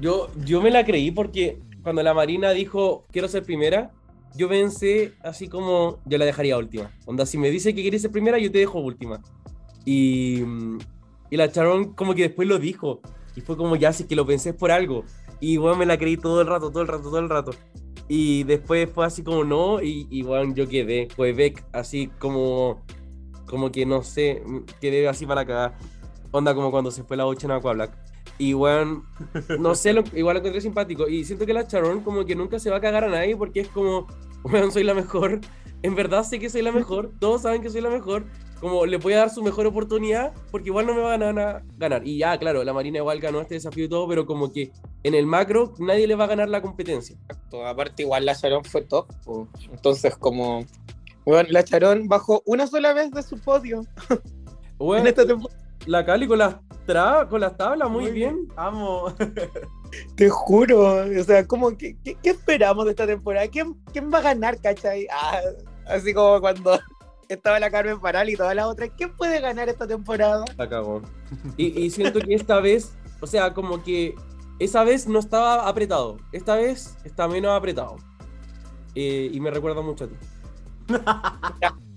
[0.00, 3.90] Yo, yo me la creí porque cuando la Marina dijo quiero ser primera,
[4.36, 6.90] yo pensé así como yo la dejaría última.
[7.06, 9.20] Onda, si me dice que quieres ser primera, yo te dejo última.
[9.84, 10.42] Y,
[11.30, 13.00] y la Charon como que después lo dijo.
[13.34, 15.04] Y fue como ya, sí que lo pensé por algo.
[15.40, 17.52] Y bueno, me la creí todo el rato, todo el rato, todo el rato.
[18.08, 22.82] Y después fue así como no, y, y bueno, yo quedé, Quebec, así como,
[23.46, 24.42] como que no sé,
[24.80, 25.76] quedé así para cagar.
[26.30, 27.96] Onda como cuando se fue la 8 en Aqua Black.
[28.38, 29.04] Y bueno,
[29.58, 31.08] no sé, lo- igual lo encontré simpático.
[31.08, 33.60] Y siento que la Charon como que nunca se va a cagar a nadie porque
[33.60, 34.06] es como,
[34.44, 35.40] weón, soy la mejor.
[35.82, 37.12] En verdad sé que soy la mejor.
[37.20, 38.24] Todos saben que soy la mejor.
[38.60, 41.62] Como le voy a dar su mejor oportunidad porque igual no me van a ganar.
[41.76, 42.06] ganar.
[42.06, 44.72] Y ya, claro, la Marina igual ganó este desafío y todo, pero como que
[45.04, 47.16] en el macro nadie le va a ganar la competencia.
[47.28, 47.64] Exacto.
[47.64, 49.06] Aparte, igual la Sharon fue top.
[49.24, 49.46] po.
[49.70, 50.64] Entonces, como.
[51.24, 53.82] Bueno, la Sharon bajó una sola vez de su podio
[54.78, 55.60] Weón, en esta temporada.
[55.86, 56.56] la Cali con las,
[56.88, 58.48] tra- con las tablas, muy, bien.
[58.56, 59.14] Amo.
[60.16, 61.04] Te juro.
[61.04, 63.46] O sea, como que, ¿qué, qué esperamos de esta temporada?
[63.48, 65.06] ¿Quién, quién va a ganar, cachai?
[65.12, 65.40] Ah,
[65.86, 66.78] así como cuando
[67.28, 68.90] estaba la Carmen Paral y todas las otras.
[68.96, 70.44] ¿Quién puede ganar esta temporada?
[70.56, 71.02] La cagó.
[71.56, 74.14] Y, y siento que esta vez, o sea, como que
[74.58, 76.16] esa vez no estaba apretado.
[76.32, 77.96] Esta vez está menos apretado.
[78.94, 80.16] Eh, y me recuerda mucho a ti.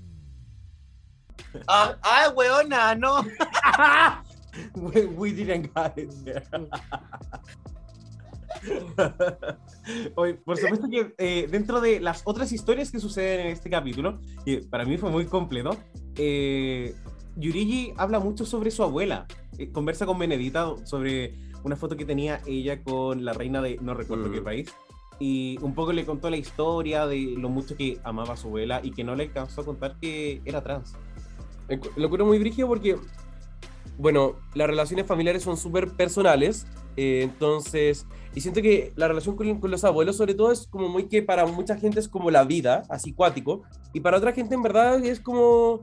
[1.67, 3.25] Ah, ah weona, no.
[4.75, 6.43] We, we didn't get it there.
[10.15, 14.61] Por supuesto que eh, dentro de las otras historias que suceden en este capítulo, que
[14.69, 15.75] para mí fue muy completo,
[16.15, 16.93] eh,
[17.35, 19.25] Yurigi habla mucho sobre su abuela.
[19.57, 23.93] Eh, conversa con Benedita sobre una foto que tenía ella con la reina de no
[23.93, 24.33] recuerdo Mm.
[24.33, 24.73] qué país.
[25.19, 28.81] Y un poco le contó la historia de lo mucho que amaba a su abuela
[28.83, 30.93] y que no le alcanzó a contar que era trans.
[31.95, 32.97] Lo encuentro muy brígido porque,
[34.01, 36.65] bueno, las relaciones familiares son súper personales.
[36.97, 41.07] eh, entonces, y siento que la relación con, los abuelos, sobre todo, es como muy
[41.07, 43.61] que para mucha gente es como la vida, así cuático.
[43.93, 45.81] Y para otra gente, en verdad, es como,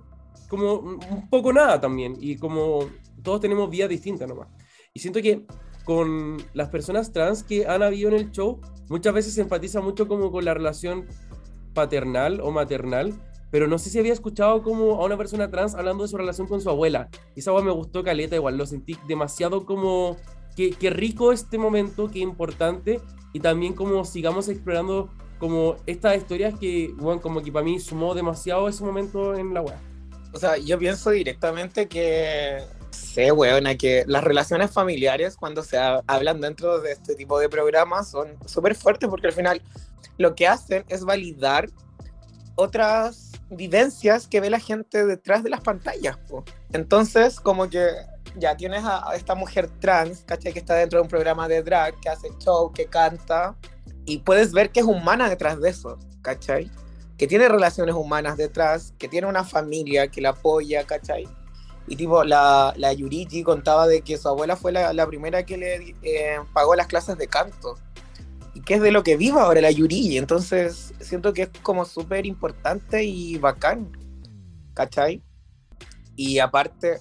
[0.49, 2.17] como un un poco nada también.
[2.21, 2.81] Y como
[3.23, 4.49] todos tenemos vidas distintas nomás.
[4.93, 5.47] Y siento que
[5.85, 10.09] con las personas trans que han habido en el show, muchas veces se enfatiza mucho
[10.09, 11.07] como con la relación
[11.73, 13.15] paternal o maternal,
[13.51, 16.47] pero no sé si había escuchado como a una persona trans hablando de su relación
[16.47, 17.09] con su abuela.
[17.35, 20.17] Y esa agua me gustó caleta, igual lo sentí demasiado como
[20.57, 23.01] que, que rico este momento, que importante,
[23.33, 28.15] y también como sigamos explorando como estas historias que, bueno, como que para mí sumó
[28.15, 29.77] demasiado ese momento en la web.
[30.33, 32.59] O sea, yo pienso directamente que
[32.91, 37.49] sé, weona, que las relaciones familiares cuando se ha- hablan dentro de este tipo de
[37.49, 39.63] programas son súper fuertes porque al final
[40.17, 41.69] lo que hacen es validar
[42.57, 46.17] otras vivencias que ve la gente detrás de las pantallas.
[46.29, 46.45] po.
[46.73, 47.89] Entonces, como que
[48.37, 50.53] ya tienes a, esta mujer trans, ¿cachai?
[50.53, 53.57] Que está dentro de un programa de drag, que hace show, que canta,
[54.05, 56.71] y puedes ver que es humana detrás de eso, ¿cachai?
[57.17, 61.29] Que tiene relaciones humanas detrás, que tiene una familia que la apoya, ¿cachai?
[61.87, 62.95] Y tipo, la, la
[63.45, 67.17] contaba de que su abuela fue la, la primera que le eh, pagó las clases
[67.17, 67.77] de canto.
[68.55, 70.19] Y que es de lo que vive ahora la Yurigi.
[70.19, 73.93] Entonces, siento que es como súper importante y bacán.
[74.75, 75.23] ¿Cachai?
[76.17, 76.99] Y aparte,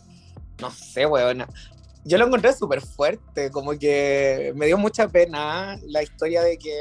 [0.61, 1.47] no sé, weona.
[2.05, 6.73] Yo lo encontré súper fuerte, como que me dio mucha pena la historia de que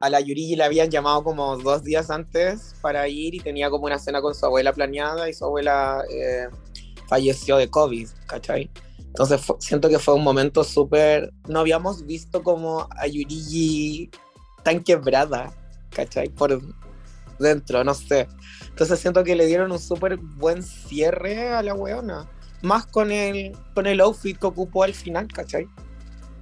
[0.00, 3.86] a la Yuri le habían llamado como dos días antes para ir y tenía como
[3.86, 6.48] una cena con su abuela planeada y su abuela eh,
[7.08, 8.68] falleció de COVID, ¿cachai?
[9.12, 11.34] Entonces siento que fue un momento súper...
[11.46, 14.10] No habíamos visto como a Yuri
[14.62, 15.52] tan quebrada,
[15.90, 16.30] ¿cachai?
[16.30, 16.62] Por
[17.38, 18.26] dentro, no sé.
[18.70, 22.26] Entonces siento que le dieron un súper buen cierre a la weona.
[22.62, 25.68] Más con el, con el outfit que ocupó al final, ¿cachai?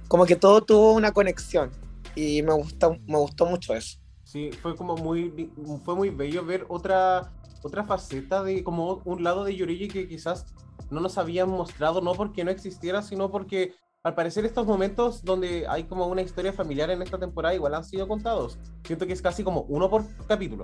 [0.07, 1.71] Como que todo tuvo una conexión
[2.15, 3.99] y me, gusta, me gustó mucho eso.
[4.23, 5.51] Sí, fue como muy,
[5.83, 10.45] fue muy bello ver otra, otra faceta de como un lado de Yoriji que quizás
[10.91, 13.73] no nos habían mostrado, no porque no existiera, sino porque
[14.03, 17.83] al parecer estos momentos donde hay como una historia familiar en esta temporada igual han
[17.83, 18.59] sido contados.
[18.83, 20.63] Siento que es casi como uno por capítulo.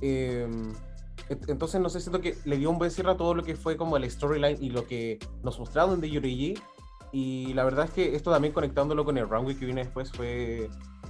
[0.00, 0.72] Em,
[1.48, 3.76] entonces no sé, siento que le dio un buen cierre a todo lo que fue
[3.76, 6.54] como el storyline y lo que nos mostraron de Yoriji
[7.12, 10.68] y la verdad es que esto también conectándolo con el runway que viene después fue,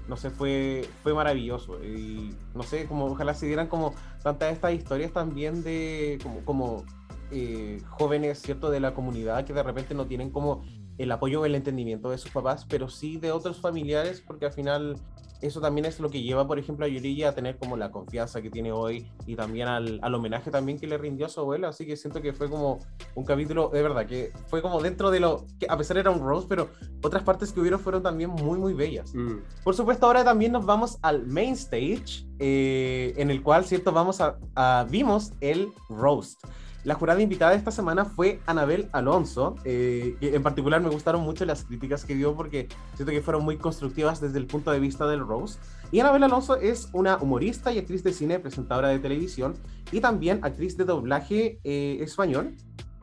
[0.08, 1.82] no sé, fue, fue maravilloso.
[1.82, 6.84] Y no sé, como ojalá se dieran como tantas estas historias también de como, como
[7.30, 10.64] eh, jóvenes, ¿cierto?, de la comunidad que de repente no tienen como
[10.98, 14.52] el apoyo o el entendimiento de sus papás, pero sí de otros familiares, porque al
[14.52, 14.96] final
[15.40, 18.40] eso también es lo que lleva, por ejemplo, a Yurilla a tener como la confianza
[18.40, 21.68] que tiene hoy y también al, al, homenaje también que le rindió a su abuela.
[21.68, 22.78] Así que siento que fue como
[23.14, 26.20] un capítulo, de verdad, que fue como dentro de lo que a pesar era un
[26.20, 26.70] rose, pero
[27.02, 29.14] otras partes que hubieron fueron también muy, muy bellas.
[29.14, 29.38] Mm.
[29.62, 34.20] Por supuesto, ahora también nos vamos al main stage, eh, en el cual, cierto, vamos
[34.20, 36.40] a, a vimos el roast.
[36.86, 41.64] La jurada invitada esta semana fue Anabel Alonso, eh, en particular me gustaron mucho las
[41.64, 45.26] críticas que dio porque siento que fueron muy constructivas desde el punto de vista del
[45.26, 45.58] Rose.
[45.90, 49.54] Y Anabel Alonso es una humorista y actriz de cine, presentadora de televisión
[49.90, 52.54] y también actriz de doblaje eh, español,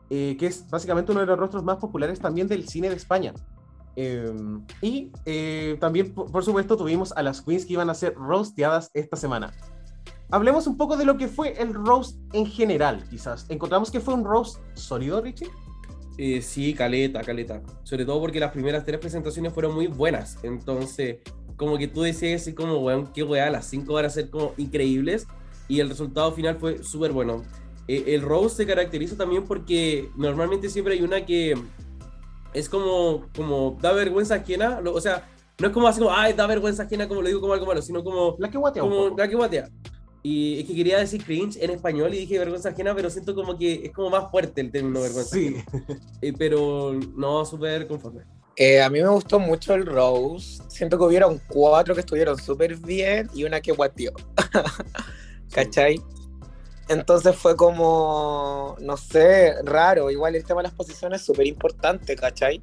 [0.08, 3.34] eh, que es básicamente uno de los rostros más populares también del cine de España.
[3.96, 5.12] Em, y
[5.78, 9.52] también, por, por supuesto, tuvimos a las queens que iban a ser rosteadas esta semana
[10.30, 13.46] hablemos un poco de lo que fue el roast en general, quizás.
[13.48, 15.48] ¿Encontramos que fue un roast sólido, Richie?
[16.16, 17.62] Eh, sí, caleta, caleta.
[17.82, 20.38] Sobre todo porque las primeras tres presentaciones fueron muy buenas.
[20.42, 21.18] Entonces,
[21.56, 24.52] como que tú decías así como, weón, qué weá, las cinco van a ser como
[24.56, 25.26] increíbles.
[25.68, 27.42] Y el resultado final fue súper bueno.
[27.88, 31.54] Eh, el roast se caracteriza también porque normalmente siempre hay una que
[32.52, 34.80] es como, como da vergüenza ajena.
[34.84, 37.52] o sea, no es como así como, ay, da vergüenza ajena, como lo digo como
[37.52, 38.36] algo malo, sino como.
[38.38, 38.82] La que guatea.
[38.82, 39.68] Como la que guatea.
[40.26, 43.58] Y es que quería decir cringe en español y dije vergüenza ajena, pero siento como
[43.58, 45.56] que es como más fuerte el término vergüenza sí.
[46.22, 48.22] Eh, pero no, súper conforme.
[48.56, 50.62] Eh, a mí me gustó mucho el Rose.
[50.68, 54.14] Siento que hubieron cuatro que estuvieron súper bien y una que guateó.
[55.52, 56.00] ¿Cachai?
[56.88, 60.10] Entonces fue como, no sé, raro.
[60.10, 62.62] Igual el tema de las posiciones es súper importante, ¿cachai?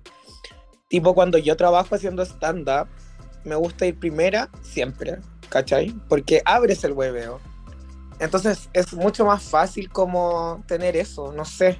[0.87, 2.87] Tipo, cuando yo trabajo haciendo stand-up,
[3.43, 5.19] me gusta ir primera siempre,
[5.49, 5.93] ¿cachai?
[6.09, 7.39] Porque abres el hueveo
[8.21, 11.79] entonces es mucho más fácil como tener eso, no sé.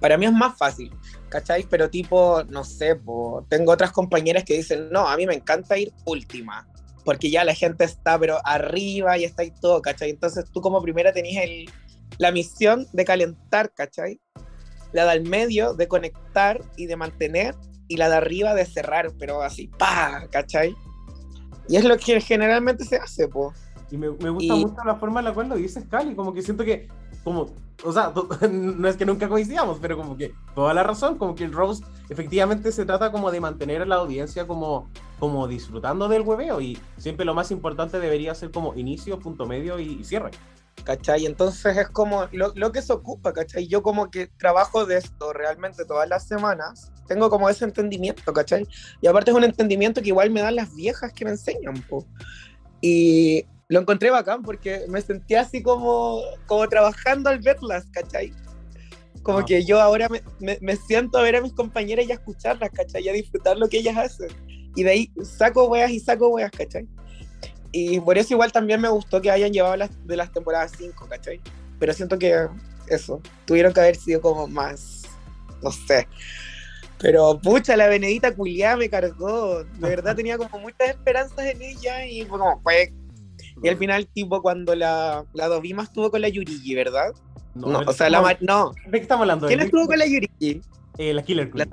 [0.00, 0.92] Para mí es más fácil,
[1.28, 1.64] ¿cachai?
[1.70, 3.00] Pero tipo, no sé,
[3.48, 6.68] tengo otras compañeras que dicen, no, a mí me encanta ir última,
[7.04, 10.10] porque ya la gente está pero arriba y está ahí todo, ¿cachai?
[10.10, 11.70] Entonces tú como primera tenías el,
[12.18, 14.20] la misión de calentar, ¿cachai?
[14.92, 17.54] La del medio de conectar y de mantener
[17.88, 20.74] y la de arriba de cerrar, pero así, pa, ¿cachai?
[21.68, 23.54] Y es lo que generalmente se hace, po.
[23.90, 26.42] Y me, me gusta mucho la forma en la cual lo dices, Cali, como que
[26.42, 26.88] siento que,
[27.22, 28.12] como, o sea,
[28.50, 31.84] no es que nunca coincidamos, pero como que toda la razón, como que el Rose
[32.08, 36.78] efectivamente se trata como de mantener a la audiencia como, como disfrutando del hueveo y
[36.96, 40.30] siempre lo más importante debería ser como inicio, punto medio y, cierre.
[40.84, 41.26] ¿Cachai?
[41.26, 43.66] Entonces es como lo, lo, que se ocupa, ¿cachai?
[43.66, 48.66] Yo como que trabajo de esto realmente todas las semanas, tengo como ese entendimiento, ¿cachai?
[49.00, 52.06] Y aparte es un entendimiento que igual me dan las viejas que me enseñan, po.
[52.80, 58.32] Y lo encontré bacán porque me sentía así como, como trabajando al verlas, ¿cachai?
[59.22, 59.44] Como ah.
[59.44, 60.22] que yo ahora me,
[60.60, 63.04] me, siento a ver a mis compañeras y a escucharlas, ¿cachai?
[63.04, 64.28] Y a disfrutar lo que ellas hacen.
[64.76, 66.86] Y de ahí saco weas y saco weas, ¿cachai?
[67.72, 71.06] Y por eso igual también me gustó que hayan llevado las, de las temporadas 5,
[71.08, 71.40] ¿cachai?
[71.78, 72.46] Pero siento que
[72.88, 75.02] eso, tuvieron que haber sido como más,
[75.62, 76.06] no sé.
[76.98, 79.64] Pero pucha, la Benedita culiada me cargó.
[79.64, 82.92] De verdad tenía como muchas esperanzas en ella y como fue
[83.62, 87.12] y al final, tipo, cuando la, la Dovima estuvo con la Yurigi, ¿verdad?
[87.54, 88.72] No, o sea, la no.
[88.86, 89.46] ¿De qué estamos hablando?
[89.46, 90.60] ¿Quién estuvo con la Yurigi?
[90.98, 91.70] Eh, la Killer Queen.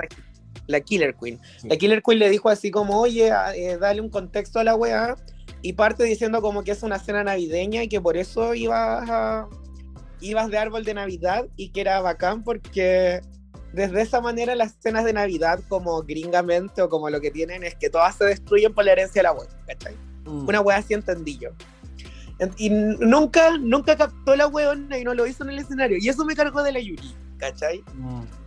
[0.67, 1.39] La, Killer Queen.
[1.63, 5.15] La Killer Queen le dijo así como, oye, eh, dale un contexto a la weá.
[5.61, 9.47] Y parte diciendo como que es una cena navideña y que por eso ibas a,
[10.19, 13.21] ibas de árbol de Navidad y que era bacán porque
[13.73, 17.75] desde esa manera las cenas de Navidad como gringamente o como lo que tienen es
[17.75, 19.95] que todas se destruyen por la herencia de la abuela, ¿cachai?
[20.25, 20.47] Mm.
[20.47, 21.49] Una wea así entendí yo.
[22.57, 25.97] Y nunca, nunca captó la weona y no lo hizo en el escenario.
[25.99, 27.83] Y eso me cargó de la Yuri, ¿cachai?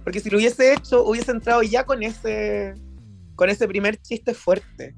[0.04, 2.74] Porque si lo hubiese hecho, hubiese entrado ya con ese,
[3.34, 4.94] con ese primer chiste fuerte,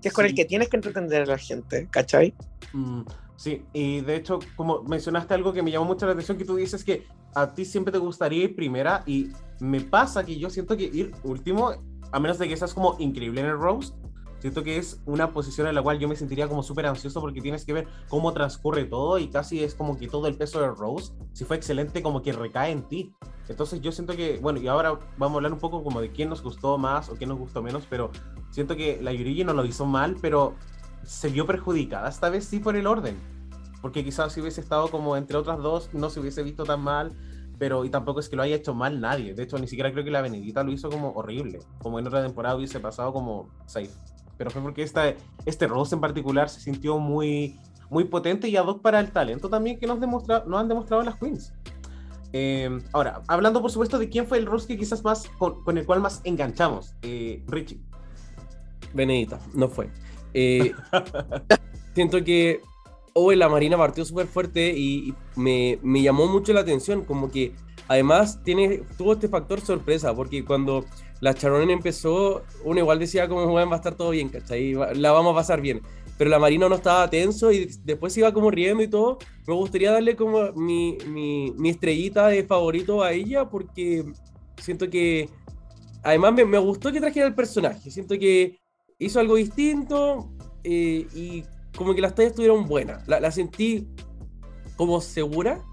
[0.00, 2.34] que es con el que tienes que entretener a la gente, ¿cachai?
[2.72, 3.02] Mm,
[3.36, 6.56] sí, y de hecho, como mencionaste algo que me llamó mucho la atención, que tú
[6.56, 9.30] dices que a ti siempre te gustaría ir primera, y
[9.60, 11.72] me pasa que yo siento que ir último,
[12.12, 13.94] a menos de que seas como increíble en el roast,
[14.44, 17.40] Siento que es una posición en la cual yo me sentiría como súper ansioso porque
[17.40, 20.66] tienes que ver cómo transcurre todo y casi es como que todo el peso de
[20.66, 23.14] Rose, si fue excelente, como que recae en ti.
[23.48, 26.28] Entonces yo siento que, bueno, y ahora vamos a hablar un poco como de quién
[26.28, 28.10] nos gustó más o quién nos gustó menos, pero
[28.50, 30.56] siento que la Yurigi no lo hizo mal, pero
[31.04, 33.16] se vio perjudicada esta vez sí por el orden.
[33.80, 37.16] Porque quizás si hubiese estado como entre otras dos, no se hubiese visto tan mal,
[37.58, 39.32] pero y tampoco es que lo haya hecho mal nadie.
[39.32, 42.22] De hecho, ni siquiera creo que la Benedita lo hizo como horrible, como en otra
[42.22, 43.88] temporada hubiese pasado como safe
[44.36, 45.14] pero fue porque esta,
[45.46, 47.58] este Rose en particular se sintió muy,
[47.90, 51.02] muy potente y ad hoc para el talento también que nos, demostra, nos han demostrado
[51.02, 51.52] las Queens.
[52.32, 55.86] Eh, ahora, hablando por supuesto de quién fue el Rose que quizás más con, el
[55.86, 57.80] cual más enganchamos, eh, Richie.
[58.92, 59.88] Benedita, no fue.
[60.34, 60.72] Eh,
[61.94, 62.60] siento que
[63.12, 67.54] hoy la Marina partió súper fuerte y, me, me, llamó mucho la atención, como que
[67.86, 70.84] además tiene, tuvo este factor sorpresa, porque cuando
[71.20, 74.74] la Charonen empezó, uno igual decía como, va a estar todo bien, ¿cachai?
[74.94, 75.80] La vamos a pasar bien.
[76.16, 79.18] Pero la Marina no estaba tenso y después iba como riendo y todo.
[79.46, 84.04] Me gustaría darle como mi, mi, estrellita de favorito a ella porque
[84.60, 85.28] siento que...
[86.02, 87.90] Además me, me gustó que trajera el personaje.
[87.90, 88.58] Siento que
[88.98, 90.30] hizo algo distinto
[90.62, 91.44] eh, y
[91.76, 93.08] como que las tallas estuvieron buenas.
[93.08, 93.88] La, la sentí
[94.76, 95.64] como segura.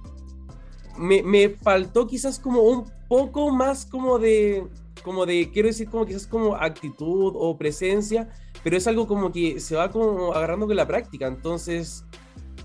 [0.98, 4.66] Me, me, faltó quizás como un poco más como de
[5.02, 8.30] como de, quiero decir, como quizás como actitud o presencia,
[8.64, 11.28] pero es algo como que se va como agarrando con la práctica.
[11.28, 12.06] Entonces,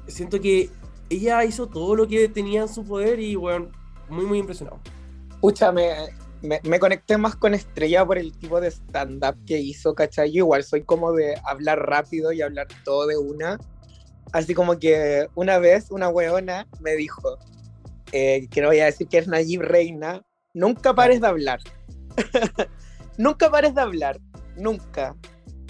[0.06, 0.70] siento que
[1.10, 3.70] ella hizo todo lo que tenía en su poder y, bueno,
[4.08, 4.80] muy, muy impresionado.
[5.40, 5.90] Pucha, me,
[6.42, 10.32] me, conecté más con Estrella por el tipo de stand-up que hizo, ¿cachai?
[10.32, 13.58] Yo igual soy como de hablar rápido y hablar todo de una.
[14.32, 17.38] Así como que una vez una weona me dijo,
[18.12, 20.24] eh, que no voy a decir que es Nayib Reina,
[20.54, 21.60] nunca pares de hablar.
[23.18, 24.18] nunca pares de hablar,
[24.56, 25.14] nunca.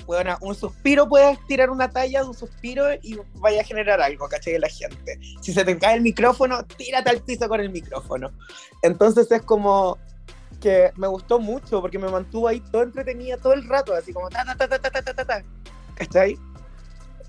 [0.06, 4.28] Bueno, un suspiro puedes tirar una talla de un suspiro y vaya a generar algo,
[4.28, 4.52] ¿cachai?
[4.52, 5.18] De la gente.
[5.40, 8.30] Si se te cae el micrófono, tírate al piso con el micrófono.
[8.82, 9.98] Entonces es como
[10.60, 14.28] que me gustó mucho porque me mantuvo ahí todo entretenida todo el rato, así como
[14.30, 15.42] ta ta ta ta ta ta ta ta,
[15.96, 16.38] ¿cachai?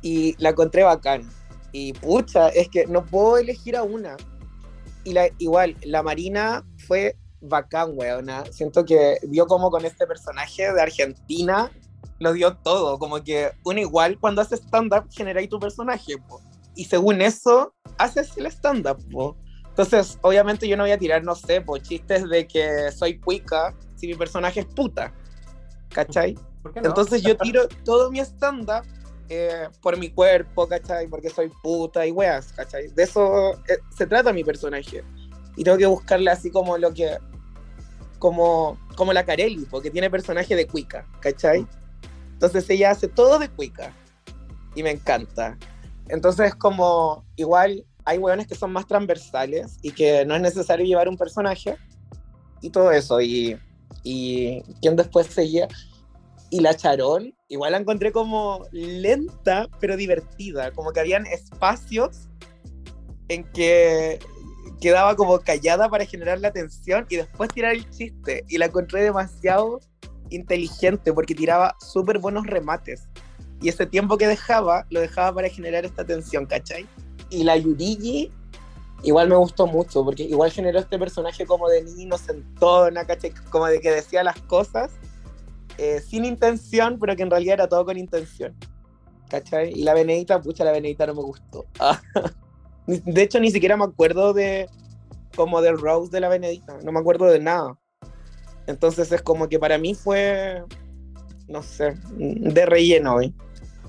[0.04, 1.28] Y la encontré bacán.
[1.72, 4.16] Y pucha, es que no puedo elegir a una.
[5.04, 8.46] Y la, igual, la Marina fue bacán, weona.
[8.52, 11.72] Siento que dio como con este personaje de Argentina,
[12.20, 12.98] lo dio todo.
[13.00, 16.16] Como que uno igual cuando hace stand-up generáis tu personaje,
[16.76, 18.98] y según eso, haces el stand-up.
[19.70, 23.76] Entonces, obviamente yo no voy a tirar, no sé, po, chistes de que soy cuica
[23.96, 25.14] si mi personaje es puta.
[25.90, 26.38] ¿Cachai?
[26.76, 28.84] Entonces yo tiro todo mi stand-up
[29.30, 31.08] eh, por mi cuerpo, ¿cachai?
[31.08, 32.88] Porque soy puta y weas, ¿cachai?
[32.90, 35.04] De eso eh, se trata mi personaje
[35.58, 37.18] y tengo que buscarle así como lo que.
[38.20, 41.68] como, como la Carelli, porque tiene personaje de Cuica, ¿cachai?
[42.34, 43.92] Entonces ella hace todo de Cuica
[44.76, 45.58] y me encanta.
[46.08, 51.10] Entonces, como igual hay hueones que son más transversales y que no es necesario llevar
[51.10, 51.76] un personaje
[52.62, 53.20] y todo eso.
[53.20, 53.58] Y,
[54.04, 55.68] y quien después seguía.
[56.50, 60.72] Y la Charón, igual la encontré como lenta, pero divertida.
[60.72, 62.30] Como que habían espacios
[63.28, 64.20] en que
[64.80, 68.46] quedaba como callada para generar la atención y después tirar el chiste.
[68.48, 69.80] Y la encontré demasiado
[70.30, 73.08] inteligente porque tiraba súper buenos remates.
[73.62, 76.86] Y ese tiempo que dejaba, lo dejaba para generar esta tensión, ¿cachai?
[77.30, 78.32] Y la Yurigi
[79.04, 83.32] igual me gustó mucho porque igual generó este personaje como de niño inocentona, ¿cachai?
[83.50, 84.92] Como de que decía las cosas
[85.78, 88.56] eh, sin intención, pero que en realidad era todo con intención.
[89.30, 89.74] ¿Cachai?
[89.74, 91.66] Y la Benedita, pucha, la Benedita no me gustó.
[92.88, 94.70] De hecho, ni siquiera me acuerdo de
[95.36, 97.78] como del Rose de la Benedita, no me acuerdo de nada.
[98.66, 100.64] Entonces es como que para mí fue,
[101.48, 103.34] no sé, de relleno hoy.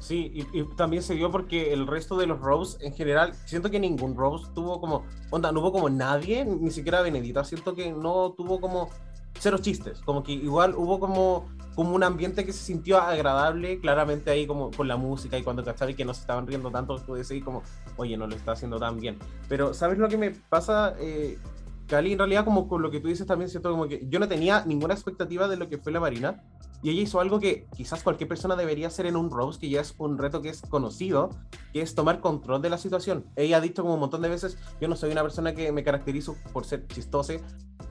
[0.00, 3.80] Sí, y, también se dio porque el resto de los Rose en general, siento que
[3.80, 8.32] ningún Rose tuvo como, onda, no hubo como nadie, ni siquiera Benedita, siento que no
[8.36, 8.90] tuvo como
[9.38, 14.32] cero chistes, como que igual hubo como como un ambiente que se sintió agradable, claramente
[14.32, 17.18] ahí como con la música y cuando cachaba que no se estaban riendo tanto, pude
[17.18, 17.62] decir como,
[17.96, 19.16] oye, no lo está haciendo tan bien.
[19.48, 21.38] Pero, ¿sabes lo que me pasa, eh,
[21.86, 22.14] Cali?
[22.14, 24.64] En realidad, como con lo que tú dices también, siento como que yo no tenía
[24.66, 26.42] ninguna expectativa de lo que fue la Marina,
[26.82, 29.80] y ella hizo algo que quizás cualquier persona debería hacer en un roast, que ya
[29.80, 31.30] es un reto que es conocido,
[31.72, 33.24] que es tomar control de la situación.
[33.36, 35.82] Ella ha dicho como un montón de veces, yo no soy una persona que me
[35.82, 37.34] caracterizo por ser chistosa.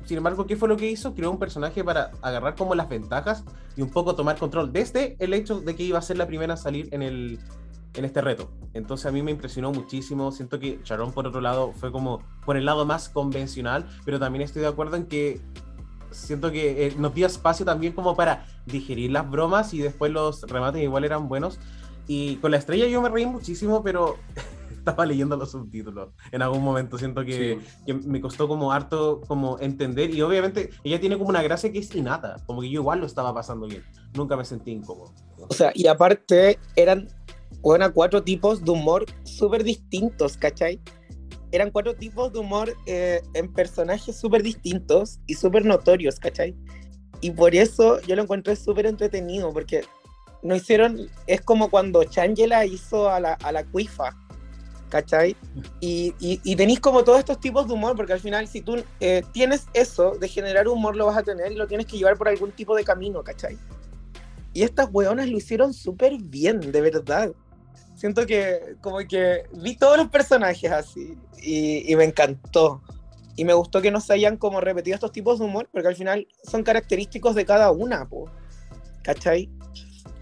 [0.05, 1.13] Sin embargo, ¿qué fue lo que hizo?
[1.13, 3.43] Creó un personaje para agarrar como las ventajas
[3.75, 6.53] y un poco tomar control desde el hecho de que iba a ser la primera
[6.53, 7.39] a salir en el,
[7.93, 8.49] en este reto.
[8.73, 10.31] Entonces a mí me impresionó muchísimo.
[10.31, 14.43] Siento que Sharon, por otro lado, fue como por el lado más convencional, pero también
[14.43, 15.41] estoy de acuerdo en que
[16.17, 20.41] siento que eh, nos dio espacio también como para digerir las bromas y después los
[20.43, 21.59] remates igual eran buenos.
[22.07, 24.15] Y con la estrella yo me reí muchísimo, pero
[24.77, 26.97] estaba leyendo los subtítulos en algún momento.
[26.97, 27.83] Siento que, Sí.
[27.85, 31.79] que me costó como harto como entender y obviamente ella tiene como una gracia que
[31.79, 33.83] es innata, como que yo igual lo estaba pasando bien.
[34.13, 35.13] Nunca me sentí incómodo.
[35.49, 37.07] O sea, y aparte eran
[37.61, 40.79] bueno, cuatro tipos de humor súper distintos, ¿cachai?
[41.51, 46.55] Eran cuatro tipos de humor eh, en personajes súper distintos y súper notorios, ¿cachai?
[47.21, 49.81] Y por eso yo lo encontré súper entretenido, porque
[50.43, 54.15] no hicieron, es como cuando Changela hizo a la, a la Cuifa,
[54.89, 55.35] ¿cachai?
[55.79, 58.83] Y, y, y tenéis como todos estos tipos de humor, porque al final si tú
[58.99, 62.17] eh, tienes eso de generar humor, lo vas a tener y lo tienes que llevar
[62.17, 63.57] por algún tipo de camino, ¿cachai?
[64.53, 67.31] Y estas weonas lo hicieron súper bien, de verdad.
[67.97, 72.81] Siento que como que vi todos los personajes así y, y me encantó.
[73.35, 75.95] Y me gustó que no se hayan como repetido estos tipos de humor, porque al
[75.95, 78.29] final son característicos de cada una, po.
[79.07, 79.49] ¿cachai?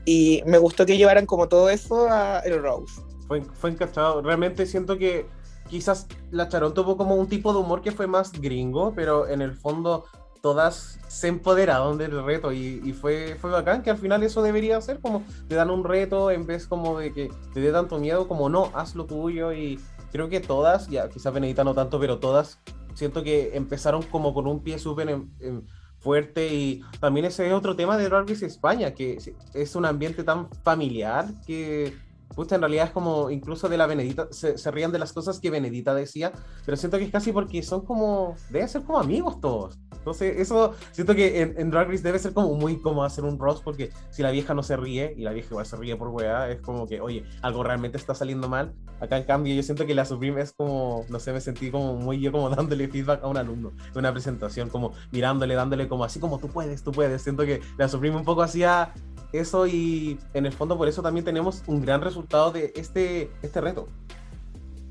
[0.06, 3.02] Y me gustó que llevaran como todo eso a el Rose.
[3.28, 4.22] Fue, fue encachado.
[4.22, 5.26] Realmente siento que
[5.68, 9.42] quizás la Charón tuvo como un tipo de humor que fue más gringo, pero en
[9.42, 10.06] el fondo
[10.46, 14.80] todas se empoderaron del reto y, y fue, fue bacán que al final eso debería
[14.80, 18.28] ser como te dan un reto en vez como de que te dé tanto miedo
[18.28, 19.80] como no, haz lo tuyo y
[20.12, 22.60] creo que todas, ya quizás Benedita no tanto, pero todas
[22.94, 25.66] siento que empezaron como con un pie súper en- en-
[25.98, 29.18] fuerte y también ese es otro tema de Drag España, que
[29.56, 31.98] es un ambiente tan familiar que
[32.34, 35.40] Puta, en realidad es como incluso de la Benedita, se, se rían de las cosas
[35.40, 36.32] que Benedita decía,
[36.66, 39.78] pero siento que es casi porque son como, deben ser como amigos todos.
[40.06, 43.40] Entonces, eso siento que en, en Drag Race debe ser como muy como hacer un
[43.40, 46.10] roast, porque si la vieja no se ríe y la vieja igual se ríe por
[46.10, 48.76] weá, es como que, oye, algo realmente está saliendo mal.
[49.00, 51.96] Acá en cambio, yo siento que la Supreme es como, no sé, me sentí como
[51.96, 56.04] muy yo como dándole feedback a un alumno de una presentación, como mirándole, dándole como
[56.04, 57.22] así como tú puedes, tú puedes.
[57.22, 58.94] Siento que la Supreme un poco hacía
[59.34, 63.62] eso y en el fondo por eso también tenemos un gran resultado de este, este
[63.62, 63.88] reto.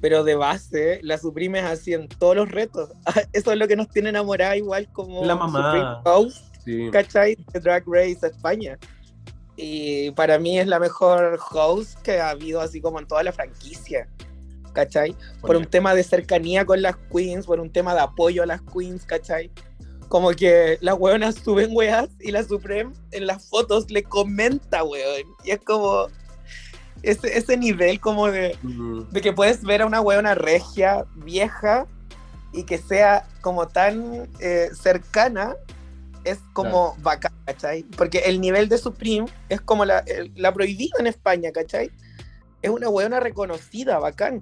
[0.00, 2.90] Pero de base, la Supreme es así en todos los retos.
[3.32, 5.72] Eso es lo que nos tiene enamorada igual como La mamá.
[5.72, 6.90] Supreme Host, Sí.
[6.92, 7.36] ¿cachai?
[7.54, 8.78] De Drag Race España.
[9.56, 13.32] Y para mí es la mejor host que ha habido así como en toda la
[13.32, 14.08] franquicia.
[14.74, 15.14] ¿Cachai?
[15.40, 18.60] Por un tema de cercanía con las queens, por un tema de apoyo a las
[18.60, 19.50] queens, ¿cachai?
[20.08, 25.22] Como que las weonas suben weas y la Supreme en las fotos le comenta, weón.
[25.44, 26.06] Y es como
[27.02, 29.06] ese, ese nivel como de, Ujú.
[29.10, 31.86] de que puedes ver a una weona regia, vieja,
[32.52, 35.56] y que sea como tan eh, cercana,
[36.22, 37.82] es como bacán, ¿cachai?
[37.82, 40.04] Porque el nivel de Supreme es como la,
[40.36, 41.90] la prohibida en España, ¿cachai?
[42.62, 44.40] Es una weona reconocida, bacán.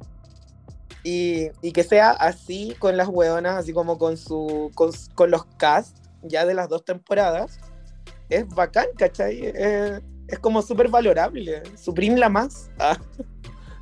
[1.04, 5.44] Y, y que sea así con las weonas, así como con, su, con, con los
[5.56, 7.58] cast ya de las dos temporadas,
[8.28, 9.40] es bacán, ¿cachai?
[9.42, 11.62] Eh, es como súper valorable.
[11.76, 12.70] Supreme la más.
[12.78, 12.96] Ah.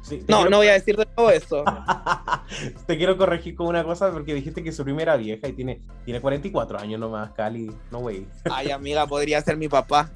[0.03, 1.63] Sí, No, quiero- no voy a decir de nuevo eso.
[2.87, 6.21] te quiero corregir con una cosa porque dijiste que su primera vieja y tiene, tiene
[6.23, 7.71] 44 años nomás, Cali.
[7.91, 8.27] No, güey.
[8.51, 10.11] Ay, amiga, podría ser mi papá.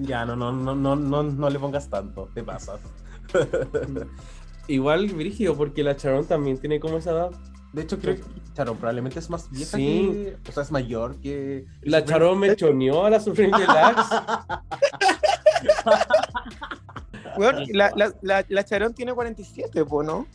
[0.00, 2.80] Ya, no, no, no, no, no, no le pongas tanto, te pasas.
[4.68, 7.30] Igual, Brígido, porque la Charon también tiene como esa edad.
[7.72, 8.22] De hecho, creo que
[8.54, 10.10] Charon probablemente es más vieja Sí.
[10.12, 10.36] que.
[10.48, 11.66] O sea, es mayor que.
[11.82, 14.08] La Charon me choneó a la Supreme Deluxe.
[17.36, 20.26] Weón, la, la, la, la Charón tiene 47, po, ¿no?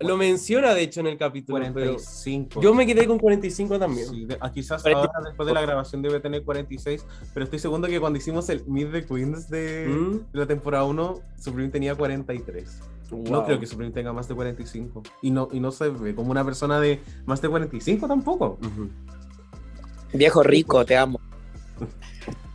[0.00, 1.58] Lo menciona, de hecho, en el capítulo.
[1.58, 2.60] pero 45.
[2.60, 4.08] yo me quedé con 45 también.
[4.08, 5.12] Sí, de- ah, quizás 45.
[5.16, 8.64] ahora después de la grabación debe tener 46, pero estoy seguro que cuando hicimos el
[8.66, 10.32] Meet the Queens de, Mm.
[10.32, 12.78] de la temporada 1, Supreme tenía 43.
[13.10, 13.44] No Wow.
[13.46, 15.02] creo que Supreme tenga más de 45.
[15.22, 18.58] Y no, y no se ve como una persona de más de 45 tampoco.
[18.62, 18.88] Ujú.
[20.12, 21.18] Viejo rico, te amo.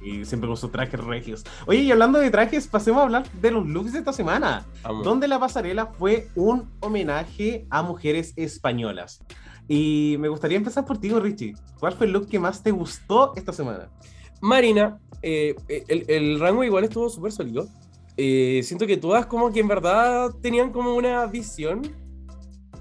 [0.04, 1.44] Y siempre con sus trajes regios.
[1.66, 4.66] Oye, y hablando de trajes, pasemos a hablar de los looks de esta semana.
[5.04, 9.24] Donde la pasarela fue un homenaje a mujeres españolas.
[9.68, 11.54] Y me gustaría empezar por ti, Richie.
[11.80, 13.90] ¿Cuál fue el look que más te gustó esta semana?
[14.42, 15.56] Marina, eh,
[15.88, 17.68] el, el rango igual estuvo súper sólido.
[18.18, 21.82] Eh, siento que todas como que en verdad tenían como una visión.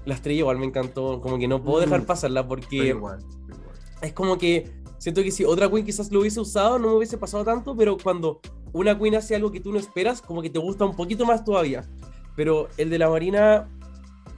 [0.05, 1.85] La estrella igual me encantó, como que no puedo Mm.
[1.89, 3.75] dejar pasarla porque igual, igual.
[4.01, 4.69] es como que
[5.03, 7.97] Siento que si otra queen quizás lo hubiese usado, no me hubiese pasado tanto, pero
[7.97, 8.39] cuando
[8.71, 11.43] una queen hace algo que tú no esperas, como que te gusta un poquito más
[11.43, 11.83] todavía.
[12.37, 13.69] Pero el de la Marina,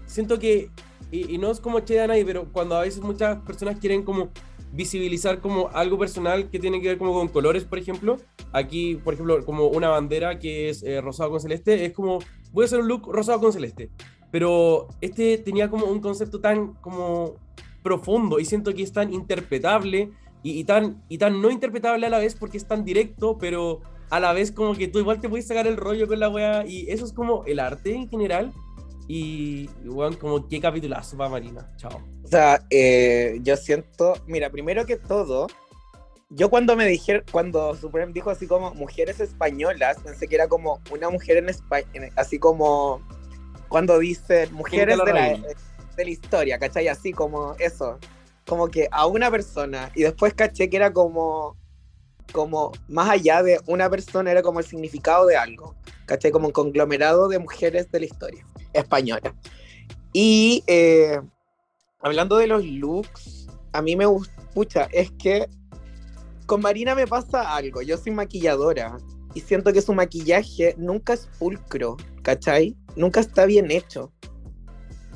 [0.07, 0.72] siento que,
[1.11, 4.32] y, no es como che a nadie, pero cuando a veces muchas personas quieren como
[4.72, 8.18] visibilizar como algo personal que tiene que ver como con colores, por ejemplo.
[8.51, 12.18] Aquí, por ejemplo, como una bandera que es eh, rosado con celeste, es como,
[12.53, 13.91] voy a hacer un look rosado con celeste.
[14.32, 17.36] Pero este tenía como un concepto tan como
[17.84, 20.11] profundo y siento que es tan interpretable
[20.51, 23.81] y, tan, y tan no interpretable a la vez porque es tan directo, pero
[24.11, 26.63] a la vez como que tú igual te puedes sacar el rollo con la wea
[26.67, 28.53] y eso es como el arte en general
[29.07, 31.99] y, bueno, como qué capitulazo va Marina, chao.
[32.23, 35.47] O sea, eh, yo siento, mira, primero que todo,
[36.29, 40.79] yo cuando me dijeron, cuando Supreme dijo así como mujeres españolas, pensé que era como
[40.91, 43.01] una mujer en España, así como
[43.67, 45.29] cuando dice mujeres de la,
[45.97, 46.87] de la historia, ¿cachai?
[46.87, 47.97] Así como eso,
[48.45, 51.57] como que a una persona y después caché que era como
[52.31, 55.75] como más allá de una persona era como el significado de algo,
[56.05, 56.31] ¿cachai?
[56.31, 59.33] Como un conglomerado de mujeres de la historia española.
[60.11, 61.21] Y eh,
[62.01, 65.47] hablando de los looks, a mí me gusta, es que
[66.45, 68.97] con Marina me pasa algo, yo soy maquilladora
[69.33, 72.75] y siento que su maquillaje nunca es pulcro, ¿cachai?
[72.95, 74.11] Nunca está bien hecho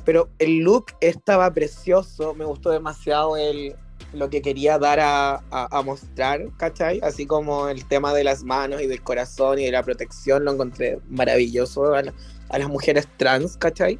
[0.04, 3.74] pero el look estaba precioso, me gustó demasiado el,
[4.12, 7.00] lo que quería dar a, mostrar, ¿cachai?
[7.02, 10.52] Así como el tema de las manos y del corazón y de la protección, lo
[10.52, 13.98] encontré maravilloso a, las mujeres trans, ¿cachai?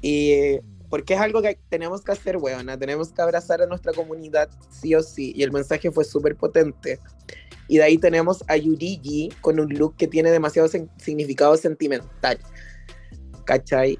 [0.00, 4.50] Y porque es algo que tenemos que hacer, weona, tenemos que abrazar a nuestra comunidad
[4.70, 7.00] sí o sí, y el mensaje fue súper potente.
[7.68, 12.38] Y de ahí tenemos a Yurigi con un look que tiene demasiado significado sentimental,
[13.44, 13.98] ¿cachai?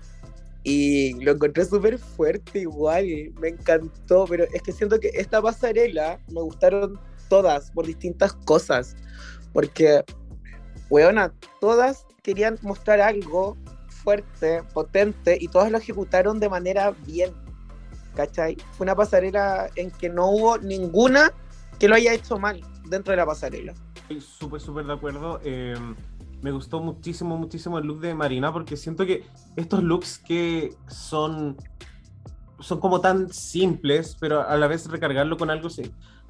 [0.65, 3.05] Y lo encontré súper fuerte igual,
[3.41, 8.95] me encantó, pero es que siento que esta pasarela me gustaron todas por distintas cosas,
[9.53, 10.05] porque,
[10.89, 13.57] weona, todas querían mostrar algo
[13.89, 17.33] fuerte, potente, y todas lo ejecutaron de manera bien,
[18.15, 18.57] ¿cachai?
[18.73, 21.33] Fue una pasarela en que no hubo ninguna
[21.81, 23.75] que lo haya hecho mal dentro de la pasarela.
[24.03, 25.41] Estoy súper, súper de acuerdo.
[25.43, 25.75] Eh
[26.43, 29.25] me gustó muchísimo, muchísimo el look de Marina porque siento que
[29.57, 31.57] estos looks que son,
[32.59, 35.69] son como tan simples, pero a la vez recargarlo con algo,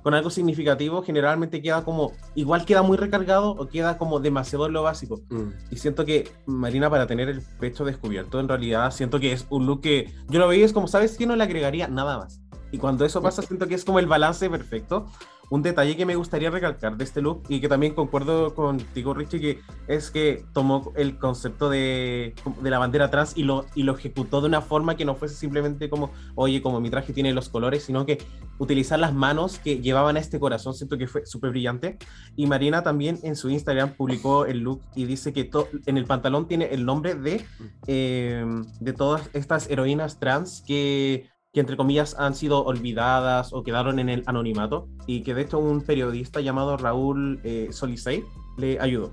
[0.03, 4.75] con algo significativo, generalmente queda como, igual queda muy recargado o queda como demasiado en
[4.75, 5.23] lo básico.
[5.31, 5.49] Mm.
[5.71, 9.67] Y siento que Marina para tener el pecho descubierto, en realidad siento que es un
[9.67, 12.41] look que yo lo veía es como, ¿sabes que No le agregaría nada más.
[12.71, 15.07] Y cuando eso pasa, siento que es como el balance perfecto
[15.53, 19.39] un detalle que me gustaría recalcar de este look y que también concuerdo contigo, Richie,
[19.39, 23.95] que es que tomó el concepto de, de, la bandera trans y lo, y lo
[23.95, 27.51] ejecutó de una forma que no fuese simplemente como, oye, como mi traje tiene los
[27.51, 28.17] colores, sino que
[28.57, 31.99] utilizar las manos que llevaban a este corazón, siento que fue súper brillante.
[32.35, 35.51] Y Marina también en su Instagram publicó el look y dice que
[35.85, 37.45] en el pantalón tiene el nombre de,
[37.89, 38.47] eh,
[38.81, 44.09] de todas estas heroínas trans que que entre comillas han sido olvidadas o quedaron en
[44.09, 48.25] el anonimato y que de hecho un periodista llamado Raúl eh, Solisei
[48.57, 49.13] le ayudó.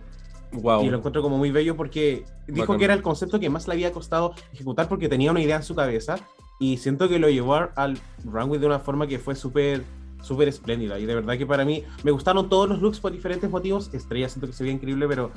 [0.53, 0.83] Wow.
[0.83, 3.73] Y lo encuentro como muy bello porque dijo que era el concepto que más le
[3.73, 6.15] había costado ejecutar porque tenía una idea en su cabeza
[6.59, 9.83] y siento que lo llevó al runway de una forma que fue súper
[10.21, 13.49] súper espléndida y de verdad que para mí me gustaron todos los looks por diferentes
[13.49, 13.93] motivos.
[13.93, 15.31] Estrella siento que se veía increíble, pero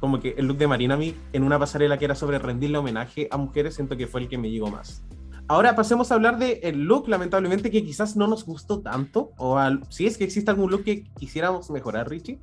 [0.00, 2.78] como que el look de Marina a mí en una pasarela que era sobre rendirle
[2.78, 5.02] homenaje a mujeres siento que fue el que me llegó más.
[5.48, 9.32] Ahora pasemos a hablar del el look, lamentablemente, que quizás no nos gustó tanto.
[9.36, 9.56] O
[9.90, 12.40] si es que existe algún look que quisiéramos mejorar, Richie.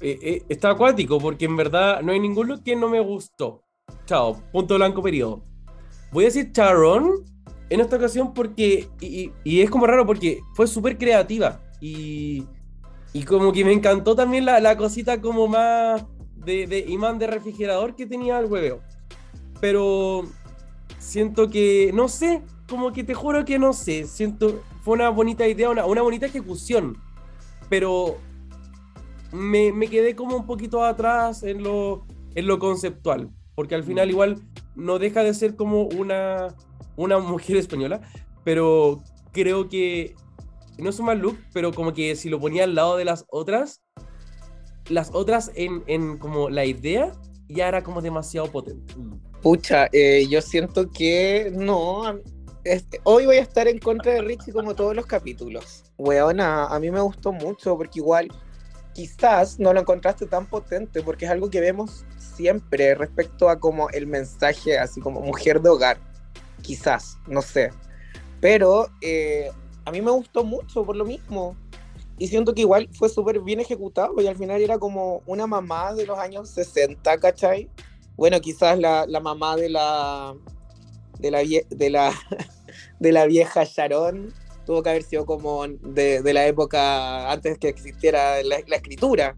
[0.00, 3.62] Eh, eh, está acuático, porque en verdad no hay ningún look que no me gustó.
[4.04, 5.42] Chao, punto blanco periodo.
[6.12, 7.24] Voy a decir Charon
[7.70, 8.88] en esta ocasión porque.
[9.00, 11.62] Y, es como raro porque fue súper creativa.
[11.80, 12.44] Y,
[13.14, 17.28] y como que me encantó también la, la cosita como más de, de, imán de
[17.28, 18.82] refrigerador que tenía el hueveo.
[19.58, 20.24] Pero
[21.06, 25.46] siento que, no sé, como que te juro que no sé, siento, fue una bonita
[25.46, 26.98] idea, una, una bonita ejecución,
[27.68, 28.16] pero
[29.32, 32.04] me, me, quedé como un poquito atrás en lo,
[32.34, 34.42] en lo conceptual, porque al final igual
[34.74, 36.48] no deja de ser como una,
[36.96, 38.00] una mujer española,
[38.42, 39.00] pero
[39.30, 40.16] creo que
[40.76, 43.26] no es un mal look, pero como que si lo ponía al lado de las
[43.28, 43.80] otras,
[44.88, 47.12] las otras en, en como la idea
[47.48, 48.92] ya era como demasiado potente.
[49.42, 52.02] Pucha, eh, yo siento que no.
[53.04, 55.84] Hoy voy a estar en contra de Richie como todos los capítulos.
[55.98, 58.28] Weona, a mí me gustó mucho porque igual
[58.92, 63.90] quizás no lo encontraste tan potente porque es algo que vemos siempre respecto a como
[63.90, 65.98] el mensaje así como mujer de hogar.
[66.62, 67.70] Quizás, no sé.
[68.40, 69.50] Pero eh,
[69.84, 71.56] a mí me gustó mucho por lo mismo.
[72.18, 75.92] y siento que igual fue súper bien ejecutado y al final era como una mamá
[75.92, 77.68] de los años 60, ¿cachai?
[78.16, 80.34] Bueno, quizás la, mamá de la
[81.18, 81.42] de la,
[83.00, 84.32] de la vieja Sharon
[84.64, 89.36] tuvo que haber sido como de, la época antes que existiera la, la, escritura.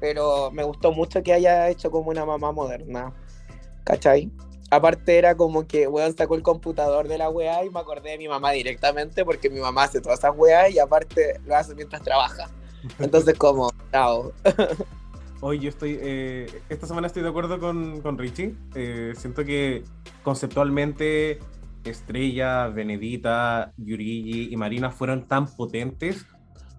[0.00, 3.12] Pero me gustó mucho que haya hecho como una mamá moderna.
[3.84, 4.30] ¿Cachai?
[4.70, 8.18] Aparte era como que, weón, sacó el computador de la weá y me acordé de
[8.18, 12.02] mi mamá directamente porque mi mamá hace todas esas weas y aparte lo hace mientras
[12.02, 12.48] trabaja.
[12.98, 14.32] Entonces como, chao.
[15.42, 18.54] Hoy yo estoy, eh, esta semana estoy de acuerdo con, con Richie.
[18.74, 19.84] Eh, siento que
[20.22, 21.38] conceptualmente
[21.84, 26.26] Estrella, Benedita, Yurigi y Marina fueron tan potentes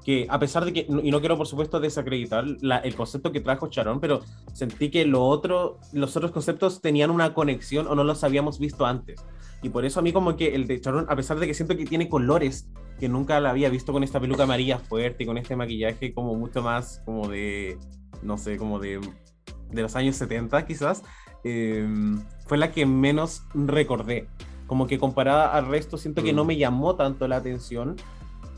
[0.06, 2.46] que a pesar de que, y no quiero por supuesto desacreditar
[2.84, 4.22] el concepto que trajo Charón, pero
[4.54, 8.86] sentí que lo otro, los otros conceptos tenían una conexión o no los habíamos visto
[8.86, 9.24] antes.
[9.64, 11.76] Y por eso a mí como que el de Charón, a pesar de que siento
[11.76, 12.68] que tiene colores
[13.00, 16.62] que nunca la había visto con esta peluca amarilla fuerte con este maquillaje como mucho
[16.62, 17.78] más como de,
[18.24, 19.00] no sé, como de,
[19.72, 21.04] de los años 70 quizás,
[21.44, 21.88] eh,
[22.48, 24.28] fue la que menos recordé.
[24.68, 26.48] Como que comparada al resto siento que no mm.
[26.48, 27.98] me llamó tanto la atención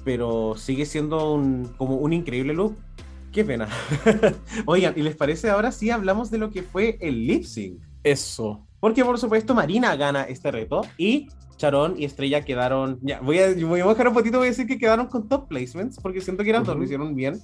[0.04, 2.76] pero sigue siendo un, como un increíble look.
[3.32, 3.68] Qué pena.
[4.66, 7.82] Oigan, ¿y les parece ahora sí hablamos de lo que fue el lip sync?
[8.04, 8.68] Eso.
[8.80, 13.00] Porque por supuesto Marina gana este reto y Charón y Estrella quedaron.
[13.02, 15.48] Ya, voy a, voy a bajar un poquito, voy a decir que quedaron con top
[15.48, 17.42] placements porque siento que eran dos, lo hicieron bien.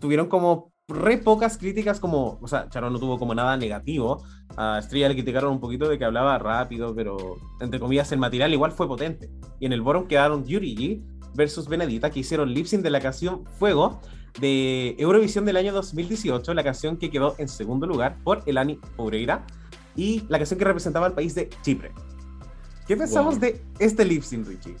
[0.00, 2.38] Tuvieron como re pocas críticas, como.
[2.40, 4.22] O sea, Charón no tuvo como nada negativo.
[4.56, 8.52] A Estrella le criticaron un poquito de que hablaba rápido, pero entre comillas el material
[8.52, 9.30] igual fue potente.
[9.60, 13.44] Y en el Boron quedaron Yuri versus Benedita, que hicieron lip sync de la canción
[13.58, 14.00] Fuego
[14.40, 19.46] de Eurovisión del año 2018, la canción que quedó en segundo lugar por Elani Oureira
[19.94, 21.92] y la canción que representaba al país de Chipre.
[22.86, 24.76] ¿Qué pensamos de este lip sync, Richie?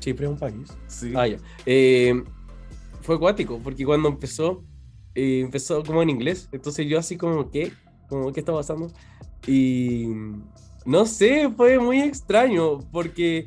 [0.00, 0.72] Chipre es un país.
[0.86, 1.12] Sí.
[1.16, 1.26] Ah,
[1.64, 2.22] eh,
[3.00, 4.62] fue acuático, porque cuando empezó,
[5.16, 6.48] eh, empezó como en inglés.
[6.52, 7.72] Entonces yo así como, ¿qué?
[8.08, 8.92] Como, ¿qué está pasando?
[9.46, 10.08] Y
[10.84, 13.44] no sé, fue muy extraño, porque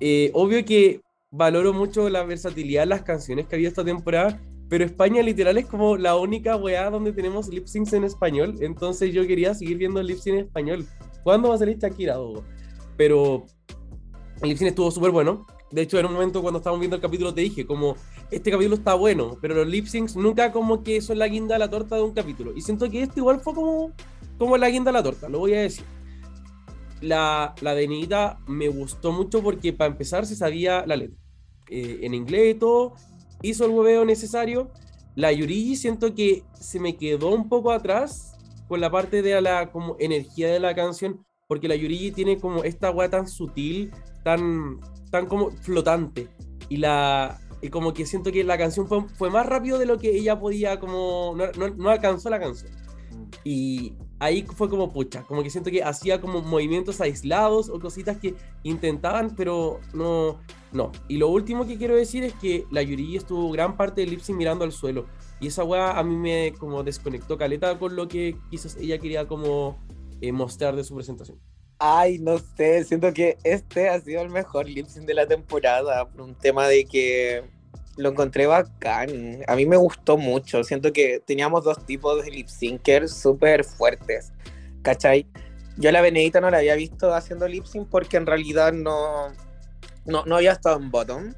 [0.00, 1.00] eh, obvio que
[1.30, 5.66] valoro mucho la versatilidad de las canciones que había esta temporada, pero España literal es
[5.66, 10.02] como la única weá donde tenemos lip syncs en español, entonces yo quería seguir viendo
[10.02, 10.86] lip sync en español.
[11.22, 12.16] ¿Cuándo va a salir Shakira,
[12.96, 13.46] Pero
[14.42, 15.46] el lip sync estuvo súper bueno.
[15.70, 17.96] De hecho, en un momento cuando estábamos viendo el capítulo te dije, como,
[18.30, 21.58] este capítulo está bueno, pero los lip syncs nunca como que son la guinda de
[21.60, 22.52] la torta de un capítulo.
[22.56, 23.92] Y siento que este igual fue como,
[24.38, 25.84] como la guinda de la torta, lo voy a decir
[27.00, 31.18] la, la de Nita me gustó mucho porque para empezar se sabía la letra.
[31.68, 32.94] Eh, en inglés y todo,
[33.42, 34.70] hizo el hueveo necesario.
[35.14, 38.36] La Yurigi siento que se me quedó un poco atrás
[38.68, 42.64] con la parte de la como energía de la canción, porque la Yurigi tiene como
[42.64, 43.92] esta hueá tan sutil,
[44.24, 46.28] tan, tan como flotante.
[46.68, 49.98] Y la y como que siento que la canción fue, fue más rápido de lo
[49.98, 52.72] que ella podía, como no, no, no alcanzó la canción.
[53.10, 53.24] Mm.
[53.44, 58.16] Y, ahí fue como pucha, como que siento que hacía como movimientos aislados o cositas
[58.18, 60.38] que intentaban, pero no,
[60.72, 60.92] no.
[61.08, 64.36] Y lo último que quiero decir es que la Yuri estuvo gran parte del lipsing
[64.36, 65.06] mirando al suelo.
[65.40, 69.28] Y esa weá a mí me como desconectó caleta con lo que quizás ella quería
[69.28, 69.76] como
[70.20, 71.38] eh, mostrar de su presentación.
[71.78, 76.22] Ay, no sé, siento que este ha sido el mejor lip de la temporada por
[76.22, 77.44] un tema de que
[77.96, 79.42] lo encontré bacán.
[79.46, 80.62] A mí me gustó mucho.
[80.64, 84.32] Siento que teníamos dos tipos de lip syncers súper fuertes.
[84.82, 85.26] ¿Cachai?
[85.76, 89.28] Yo a la Benedita no la había visto haciendo lip sync porque en realidad no,
[90.06, 91.34] no, no había estado en bottom.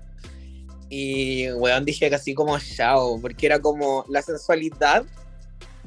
[0.91, 5.05] Y, weón, dije casi como chao, porque era como la sensualidad,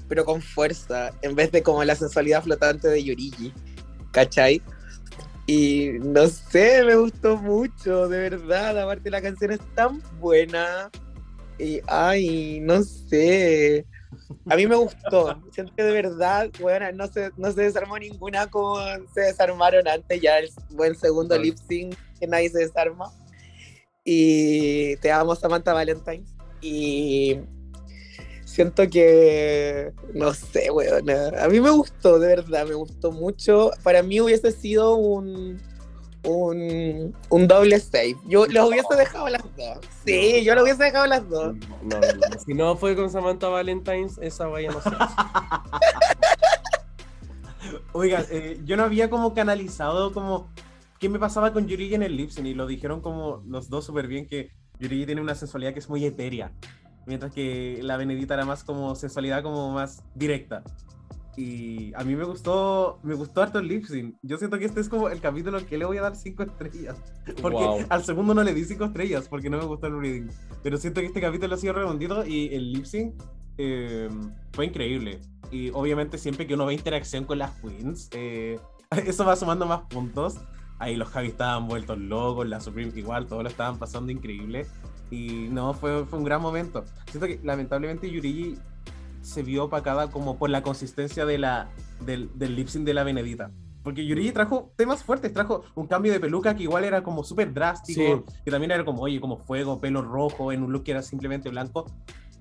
[0.08, 3.54] pero con fuerza, en vez de como la sensualidad flotante de Yorigi.
[4.12, 4.62] ¿Cachai?
[5.48, 8.80] Y no sé, me gustó mucho, de verdad.
[8.80, 10.90] Aparte, la canción es tan buena.
[11.58, 13.86] Y, ay, no sé.
[14.50, 15.42] A mí me gustó.
[15.52, 18.78] Siento que de verdad, bueno, no se, no se desarmó ninguna como
[19.14, 20.22] se desarmaron antes.
[20.22, 23.12] Ya el buen segundo lip sync que nadie se desarma.
[24.04, 26.34] Y te amo, Samantha Valentine's.
[26.62, 27.40] Y
[28.52, 33.72] siento que, no sé, weón, a mí me gustó, de verdad, me gustó mucho.
[33.82, 35.62] Para mí hubiese sido un,
[36.24, 38.18] un, un doble save.
[38.28, 39.80] Yo los hubiese dejado las dos.
[40.06, 41.56] Sí, yo lo hubiese dejado las dos.
[41.84, 44.90] No, no, si no fue con Samantha Valentine's, esa vaya no sé.
[47.94, 50.50] Oigan, eh, yo no había como canalizado como
[51.00, 54.08] qué me pasaba con Yuri en el Lipsin y lo dijeron como los dos súper
[54.08, 56.52] bien que Yuri tiene una sensualidad que es muy etérea
[57.06, 60.64] mientras que la Benedita era más como sensualidad como más directa.
[61.38, 64.16] Y a mí me gustó, me gustó harto el lip sync.
[64.22, 66.98] Yo siento que este es como el capítulo que le voy a dar 5 estrellas.
[67.42, 67.86] Porque Wow.
[67.90, 70.28] al segundo no le di 5 estrellas porque no me gustó el reading.
[70.62, 73.14] Pero siento que este capítulo ha sido redondito y el lip sync
[73.58, 74.10] eh,
[74.52, 75.22] fue increíble.
[75.52, 78.60] Y obviamente siempre que uno ve interacción con las queens, eh,
[79.06, 80.36] eso va sumando más puntos.
[80.80, 84.66] Ahí los Javi estaban vueltos locos, la Supreme igual, todos lo estaban pasando increíble.
[85.12, 86.84] Y no, fue, fue un gran momento.
[87.10, 88.58] Siento que lamentablemente Yurigi
[89.22, 91.70] se vio opacada como por la consistencia de la,
[92.06, 93.52] del, del lip sync de la Benedita.
[93.84, 97.54] Porque Yurigi trajo temas fuertes, trajo un cambio de peluca que igual era como súper
[97.54, 101.02] drástico, que también era como, oye, como fuego, pelo rojo, en un look que era
[101.02, 101.86] simplemente blanco,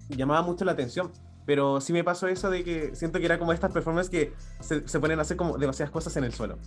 [0.08, 1.10] llamaba mucho la atención.
[1.46, 4.86] Pero sí me pasó eso de que siento que era como estas performances que se,
[4.86, 6.58] se ponen a hacer como demasiadas cosas en el suelo.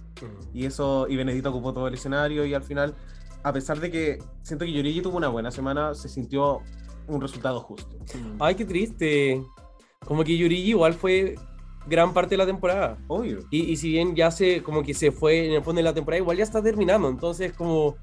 [0.54, 2.96] Y eso, y Benedito ocupó todo el escenario y al final,
[3.44, 6.62] a pesar de que siento que Yurigi tuvo una buena semana, se sintió
[7.08, 7.98] un resultado justo.
[8.40, 9.44] Ay, qué triste.
[10.06, 11.36] Como que Yurigi igual fue
[11.88, 12.98] gran parte de la temporada.
[13.08, 13.40] Obvio.
[13.52, 15.94] Y, y si bien ya se, como que se fue en el fondo de la
[15.94, 17.10] temporada, igual ya está terminando.
[17.10, 17.98] Entonces, como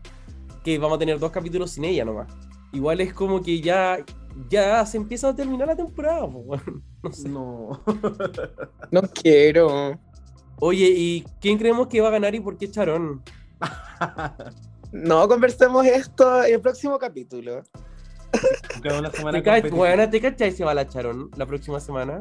[0.63, 2.33] que vamos a tener dos capítulos sin ella nomás.
[2.73, 3.99] Igual es como que ya,
[4.49, 6.29] ya se empieza a terminar la temporada.
[7.03, 7.29] No sé.
[7.31, 7.81] No.
[8.91, 9.99] No quiero.
[10.59, 13.23] Oye, ¿y quién creemos que va a ganar y por qué Charón?
[14.93, 17.63] No, conversemos esto en el próximo capítulo.
[18.83, 22.21] ¿Te, ca- weona, ¿te cachai se va la Charón la próxima semana?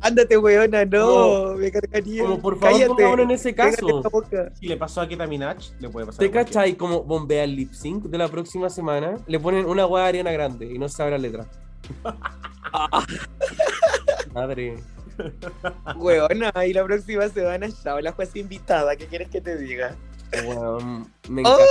[0.00, 2.22] Ándate, weona, no, me cargaría.
[2.22, 4.02] Como por favor, Cállate, pongámonos en ese caso.
[4.60, 6.20] Si le pasó a Kita Minaj, le puede pasar.
[6.20, 9.16] ¿Te a cachai como bombea el lip sync de la próxima semana?
[9.26, 11.46] Le ponen una hueá de Ariana Grande y no sabe la letra.
[14.34, 14.76] Madre.
[15.96, 19.96] Weona, y la próxima semana chao, la jueza invitada, ¿qué quieres que te diga?
[20.32, 21.64] Weón, me encanta.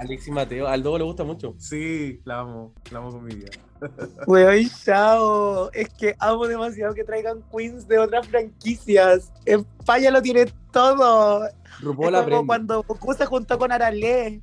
[0.00, 0.66] Alexis Mateo.
[0.66, 1.54] Al Dogo le gusta mucho.
[1.58, 2.72] Sí, la amo.
[2.90, 3.50] La amo con mi vida.
[4.26, 5.70] Weón, chao.
[5.72, 9.32] Es que amo demasiado que traigan queens de otras franquicias.
[9.44, 11.46] España lo tiene todo.
[11.46, 12.46] Es como aprende.
[12.46, 14.40] cuando Goku se juntó con Arale.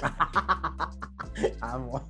[1.60, 2.02] Amo.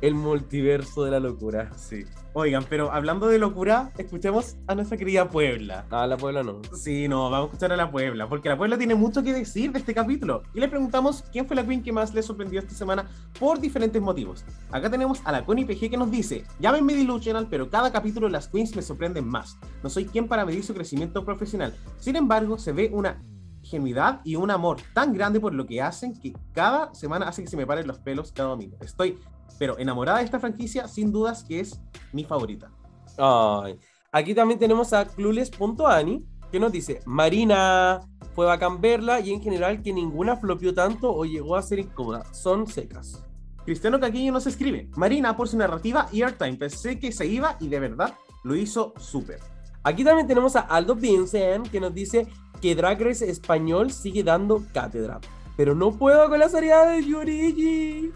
[0.00, 1.70] El multiverso de la locura.
[1.76, 2.04] Sí.
[2.34, 5.84] Oigan, pero hablando de locura, escuchemos a nuestra querida Puebla.
[5.90, 6.62] Ah, la Puebla no.
[6.74, 9.70] Sí, no, vamos a escuchar a la Puebla, porque la Puebla tiene mucho que decir
[9.72, 10.42] de este capítulo.
[10.54, 13.06] Y le preguntamos quién fue la queen que más le sorprendió esta semana
[13.38, 14.44] por diferentes motivos.
[14.70, 18.48] Acá tenemos a la Connie PG que nos dice, llámenme delusional, pero cada capítulo las
[18.48, 19.58] queens me sorprenden más.
[19.82, 21.74] No soy quien para medir su crecimiento profesional.
[21.98, 23.22] Sin embargo, se ve una
[23.72, 27.48] genuidad y un amor tan grande por lo que hacen que cada semana hace que
[27.48, 28.76] se me paren los pelos cada domingo.
[28.82, 29.18] Estoy,
[29.58, 31.80] pero enamorada de esta franquicia, sin dudas que es
[32.12, 32.70] mi favorita.
[33.16, 33.78] Ay.
[34.12, 38.00] Aquí también tenemos a clueless.ani que nos dice, Marina,
[38.34, 42.22] fue bacán verla y en general que ninguna flopió tanto o llegó a ser incómoda.
[42.34, 43.24] Son secas.
[43.64, 47.68] Cristiano Caquiño nos escribe, Marina por su narrativa y airtime, pensé que se iba y
[47.68, 48.14] de verdad
[48.44, 49.40] lo hizo súper.
[49.84, 52.26] Aquí también tenemos a Aldo Vincent que nos dice
[52.62, 55.20] que Drag Race español sigue dando cátedra.
[55.56, 58.12] Pero no puedo con la salida de Yurigi.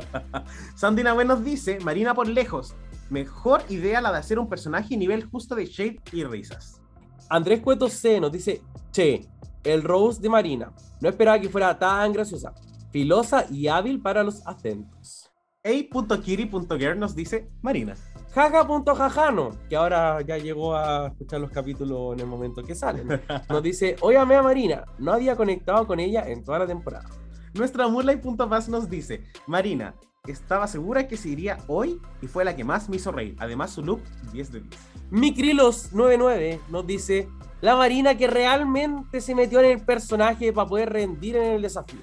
[0.74, 2.74] Sandy Nahue nos dice, Marina por lejos,
[3.10, 6.80] mejor idea la de hacer un personaje nivel justo de shade y risas.
[7.28, 9.28] Andrés Cueto C nos dice, che,
[9.64, 10.72] el Rose de Marina.
[11.00, 12.54] No esperaba que fuera tan graciosa,
[12.90, 15.21] filosa y hábil para los acentos.
[15.64, 17.94] A.kiri.girl nos dice, Marina.
[18.34, 23.06] Jaja.jajano, que ahora ya llegó a escuchar los capítulos en el momento que salen.
[23.48, 27.08] Nos dice, óyame a Marina, no había conectado con ella en toda la temporada.
[27.54, 29.94] Nuestra Moonlight.paz nos dice, Marina,
[30.26, 33.36] estaba segura que se iría hoy y fue la que más me hizo reír.
[33.38, 34.00] Además su look,
[34.32, 34.74] 10 de 10.
[35.10, 37.28] Micrilos99 nos dice,
[37.60, 42.00] la Marina que realmente se metió en el personaje para poder rendir en el desafío.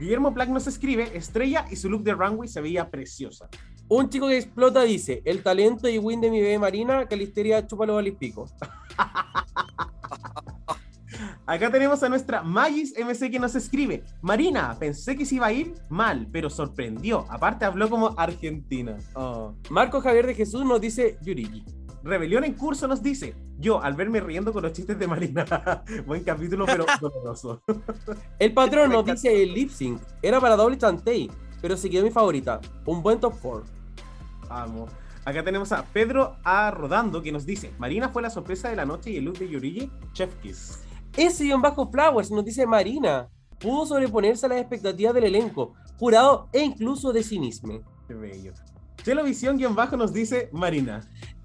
[0.00, 3.50] Guillermo Black nos escribe, Estrella y su look de runway se veía preciosa.
[3.86, 7.98] Un chico que explota dice, el talento y win de mi bebé Marina, Calisteria chúpalo
[7.98, 8.46] al pico.
[11.44, 15.52] Acá tenemos a nuestra Magis MC que nos escribe, Marina, pensé que se iba a
[15.52, 17.26] ir mal, pero sorprendió.
[17.28, 18.96] Aparte habló como argentina.
[19.14, 19.54] Oh.
[19.68, 21.62] Marco Javier de Jesús nos dice Yurigi.
[22.02, 25.44] Rebelión en curso nos dice, yo al verme riendo con los chistes de Marina,
[26.06, 27.62] buen capítulo pero doloroso.
[28.38, 30.00] El patrón nos dice el lip sync.
[30.22, 31.30] Era para doble chantey,
[31.60, 32.60] pero se quedó mi favorita.
[32.86, 33.64] Un buen top 4.
[34.48, 34.86] Amo.
[35.24, 36.70] Acá tenemos a Pedro A.
[36.70, 39.48] Rodando que nos dice, Marina fue la sorpresa de la noche y el look de
[39.48, 40.80] Yurigi, Chef Kiss.
[41.16, 43.28] Ese guion bajo Flowers nos dice Marina.
[43.58, 47.80] Pudo sobreponerse a las expectativas del elenco, jurado e incluso de sí mismo.
[48.08, 48.54] Qué bello.
[49.02, 51.00] Chelo Visión guion bajo nos dice, Marina.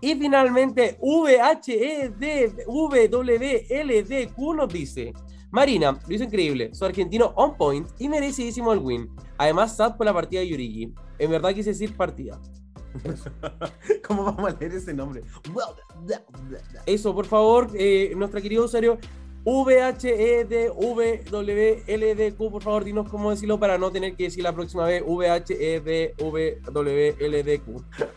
[0.06, 2.14] Y finalmente, VHEDWLDQ
[4.56, 5.14] nos dice:
[5.50, 9.10] Marina, lo hizo increíble, su argentino on point y merecidísimo el win.
[9.40, 10.94] Además, sad por la partida de Yurigi.
[11.18, 12.40] En verdad quise decir partida.
[14.08, 15.24] ¿Cómo vamos a leer ese nombre?
[16.86, 19.00] Eso, por favor, eh, nuestra querida usuario
[19.46, 26.16] VHEDWLDQ, por favor, dinos cómo decirlo para no tener que decir la próxima vez VHEDWLDQ.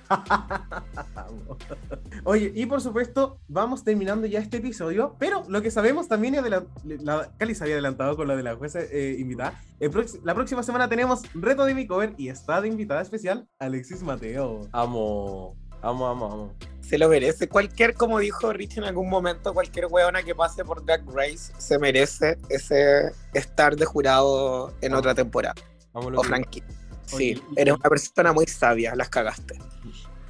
[2.25, 6.49] Oye, y por supuesto, vamos terminando ya este episodio, pero lo que sabemos también es
[6.49, 9.61] la, la Cali se había adelantado con la de la jueza eh, invitada.
[9.81, 9.93] El
[10.25, 14.63] la próxima semana tenemos reto de mi cover y está de invitada especial Alexis Mateo.
[14.73, 16.55] Amo, amo, amo, amo.
[16.89, 17.49] Se lo merece.
[17.49, 21.79] Cualquier, como dijo Rich en algún momento, cualquier weona que pase por Drag Race se
[21.79, 25.55] merece ese estar de jurado en otra temporada.
[25.93, 26.63] O Frankie.
[27.05, 29.59] Sí, eres una persona muy sabia, las cagaste.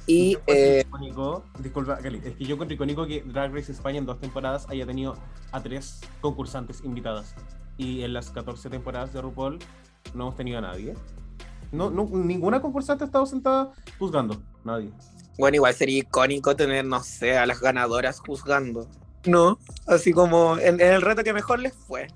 [0.07, 4.05] Y eh, icónico- disculpa, Cali, es que yo encuentro icónico que Drag Race España en
[4.05, 5.15] dos temporadas haya tenido
[5.51, 7.35] a tres concursantes invitadas.
[7.77, 9.59] Y en las 14 temporadas de RuPaul
[10.13, 10.95] no hemos tenido a nadie.
[11.71, 14.41] No, no, ninguna concursante ha estado sentada juzgando.
[14.63, 14.91] Nadie.
[15.39, 18.87] Bueno, igual sería icónico tener, no sé, a las ganadoras juzgando.
[19.25, 22.07] No, así como en, en el reto que mejor les fue.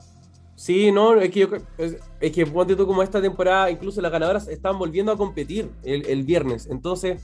[0.55, 4.11] Sí, no, es que yo es, es que ponte tú como esta temporada, incluso las
[4.11, 6.67] ganadoras están volviendo a competir el, el viernes.
[6.69, 7.21] Entonces,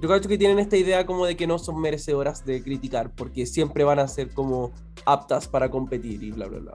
[0.00, 3.44] yo creo que tienen esta idea como de que no son merecedoras de criticar, porque
[3.44, 4.72] siempre van a ser como
[5.04, 6.74] aptas para competir y bla, bla, bla.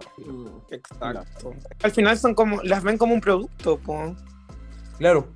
[0.70, 1.54] Exacto.
[1.82, 4.16] Al final son como, las ven como un producto, po.
[5.00, 5.28] Claro.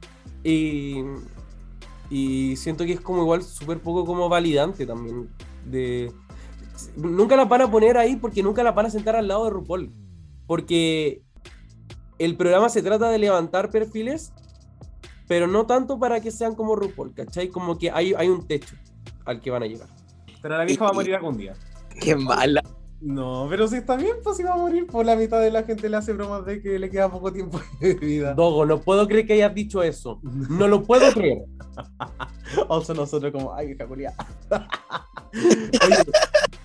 [0.44, 1.04] Y,
[2.10, 5.30] y siento que es como igual súper poco como validante también.
[5.66, 6.12] De,
[6.95, 9.51] nunca la van a poner ahí porque nunca la van a sentar al lado de
[9.51, 9.91] RuPaul.
[10.47, 11.22] Porque
[12.18, 14.34] el programa se trata de levantar perfiles,
[15.28, 17.49] pero no tanto para que sean como RuPaul, ¿cachai?
[17.49, 18.76] Como que hay, hay un techo
[19.26, 19.89] al que van a llegar.
[20.41, 21.53] Pero la vieja va a morir algún día.
[22.01, 22.64] Qué mala.
[23.02, 25.64] No, pero si está bien, pues si va a morir, por la mitad de la
[25.64, 28.34] gente le hace bromas de que le queda poco tiempo de vida.
[28.34, 30.20] Dogo, no puedo creer que hayas dicho eso.
[30.22, 31.45] No lo puedo creer.
[32.68, 34.12] Also nosotros como, ay, vieja culia.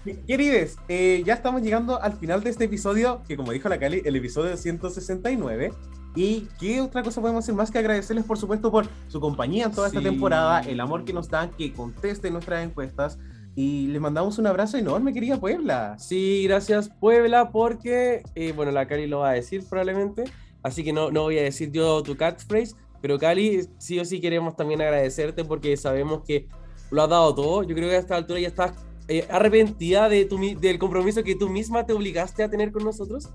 [0.06, 3.78] Oye, querides, eh, ya estamos llegando al final de este episodio, que como dijo la
[3.78, 5.72] Cali, el episodio 169.
[6.16, 9.72] ¿Y qué otra cosa podemos hacer más que agradecerles, por supuesto, por su compañía en
[9.72, 13.18] toda esta temporada, el amor que nos dan, que contesten nuestras encuestas.
[13.56, 15.96] Y les mandamos un abrazo enorme, querida Puebla.
[15.98, 20.24] Sí, gracias Puebla, porque, eh, bueno, la Cali lo va a decir probablemente,
[20.62, 24.20] así que no, no voy a decir yo tu catchphrase, pero Cali, sí o sí
[24.20, 26.48] queremos también agradecerte porque sabemos que
[26.90, 27.62] lo has dado todo.
[27.62, 28.72] Yo creo que a esta altura ya estás
[29.08, 33.28] eh, arrepentida de tu, del compromiso que tú misma te obligaste a tener con nosotros,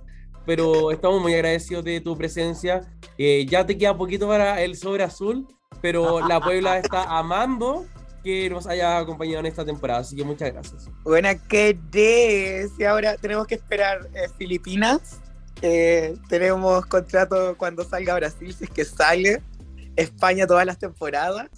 [0.46, 2.82] pero estamos muy agradecidos de tu presencia.
[3.18, 5.48] Eh, ya te queda poquito para el sobre azul,
[5.82, 7.86] pero la Puebla está amando
[8.20, 10.90] que nos haya acompañado en esta temporada, así que muchas gracias.
[11.04, 12.72] Buena que des.
[12.80, 15.20] Y ahora tenemos que esperar eh, Filipinas.
[15.62, 19.42] Eh, tenemos contrato cuando salga Brasil, si es que sale.
[19.96, 21.50] España todas las temporadas.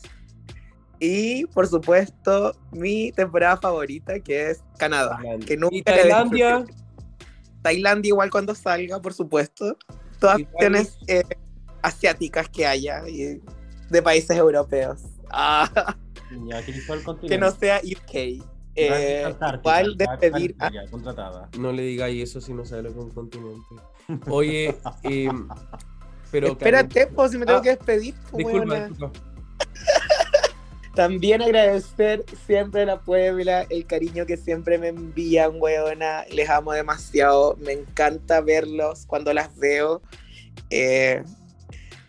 [0.99, 5.17] Y por supuesto, mi temporada favorita, que es Canadá.
[5.17, 5.47] Tailandia.
[5.47, 6.65] Que nunca Y Tailandia.
[7.61, 9.77] Tailandia igual cuando salga, por supuesto.
[10.19, 11.23] Todas opciones eh,
[11.81, 13.41] asiáticas que haya y
[13.89, 15.01] de países europeos.
[15.31, 15.95] Ah,
[16.47, 17.27] Ya, que el continente.
[17.27, 18.43] que no sea UK.
[18.75, 21.49] Eh, igual despedir a Antártica, contratada.
[21.59, 23.67] No le digáis eso si no sabe lo que es un continente.
[24.29, 25.29] Oye, eh,
[26.31, 26.47] pero.
[26.53, 28.15] Espérate, pues si me tengo Ah, que despedir.
[28.31, 28.87] pues, Disculpa, weona.
[28.87, 29.19] disculpa.
[30.95, 36.25] También agradecer siempre a la Puebla, el cariño que siempre me envían, weona.
[36.31, 37.57] Les amo demasiado.
[37.61, 40.01] Me encanta verlos cuando las veo.
[40.69, 41.23] Eh,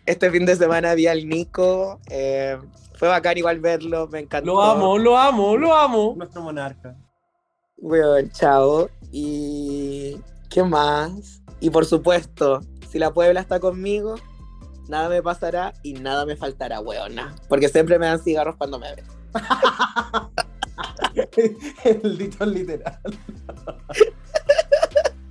[0.05, 1.99] este fin de semana vi al Nico.
[2.09, 2.57] eh,
[3.03, 4.07] fue bacán igual verlo.
[4.07, 4.53] Me encantó.
[4.53, 6.13] Lo amo, lo amo, lo amo.
[6.15, 6.95] Nuestro monarca.
[7.75, 8.89] Weón, chao.
[9.11, 10.15] Y.
[10.49, 11.43] ¿Qué más?
[11.59, 14.15] Y por supuesto, si la Puebla está conmigo,
[14.87, 17.35] nada me pasará y nada me faltará, weona.
[17.49, 19.05] Porque siempre me dan cigarros cuando me ven.
[21.83, 23.01] el dito literal.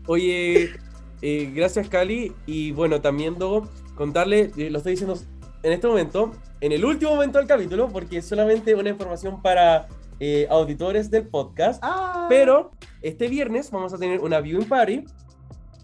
[0.08, 0.78] Oye,
[1.22, 2.34] eh, gracias Cali.
[2.44, 5.16] Y bueno, también Dogo, contarle, eh, lo estoy diciendo
[5.62, 9.86] en este momento, en el último momento del capítulo, porque es solamente una información para
[10.20, 11.80] eh, auditores del podcast.
[11.82, 12.26] Ah.
[12.28, 15.04] Pero este viernes vamos a tener una viewing party.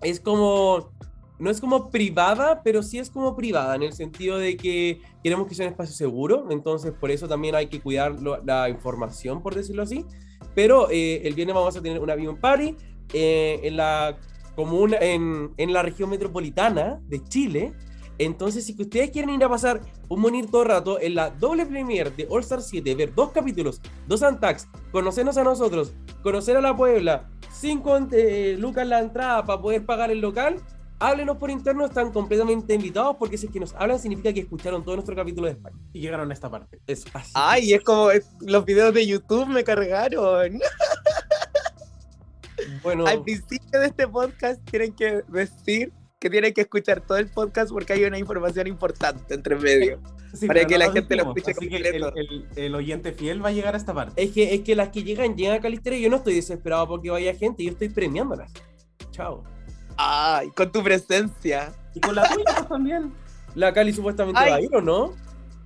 [0.03, 0.91] Es como.
[1.41, 5.47] No es como privada, pero sí es como privada, en el sentido de que queremos
[5.47, 6.49] que sea un espacio seguro.
[6.51, 10.05] Entonces, por eso también hay que cuidar lo- la información, por decirlo así.
[10.57, 12.75] Pero eh, el viernes vamos a tener una viewing party
[13.13, 14.17] eh, en la
[14.57, 17.73] comuna, en, en la región metropolitana de Chile.
[18.19, 22.27] Entonces, si ustedes quieren ir a pasar un bonito rato en la doble premiere de
[22.29, 25.93] All Star 7, ver dos capítulos, dos Antax, conocernos a nosotros,
[26.23, 30.57] conocer a la Puebla, cinco eh, lucas la entrada para poder pagar el local,
[30.99, 34.83] háblenos por interno, están completamente invitados porque si es que nos hablan significa que escucharon
[34.85, 35.77] todo nuestro capítulo de España.
[35.93, 36.81] Y llegaron a esta parte.
[36.89, 37.31] Eso, así.
[37.35, 40.59] Ay, es como es- los videos de YouTube me cargaron.
[42.83, 47.29] bueno, Al principio de este podcast tienen que decir que tienen que escuchar todo el
[47.29, 50.01] podcast porque hay una información importante entre medio.
[50.35, 52.13] Sí, Para que no la lo gente lo escuche Así que el, completo.
[52.17, 54.23] el- el oyente fiel va a llegar a esta parte.
[54.23, 56.87] es que, es que las que llegan, llegan a Calistera y yo no estoy desesperado
[56.87, 58.53] porque vaya gente, yo estoy premiándolas.
[59.11, 59.43] Chao.
[59.97, 61.73] Ay, con tu presencia.
[61.95, 63.15] Y con la tuya pues, también.
[63.55, 64.51] La Cali supuestamente Ay.
[64.51, 65.15] va a ir, ¿o no?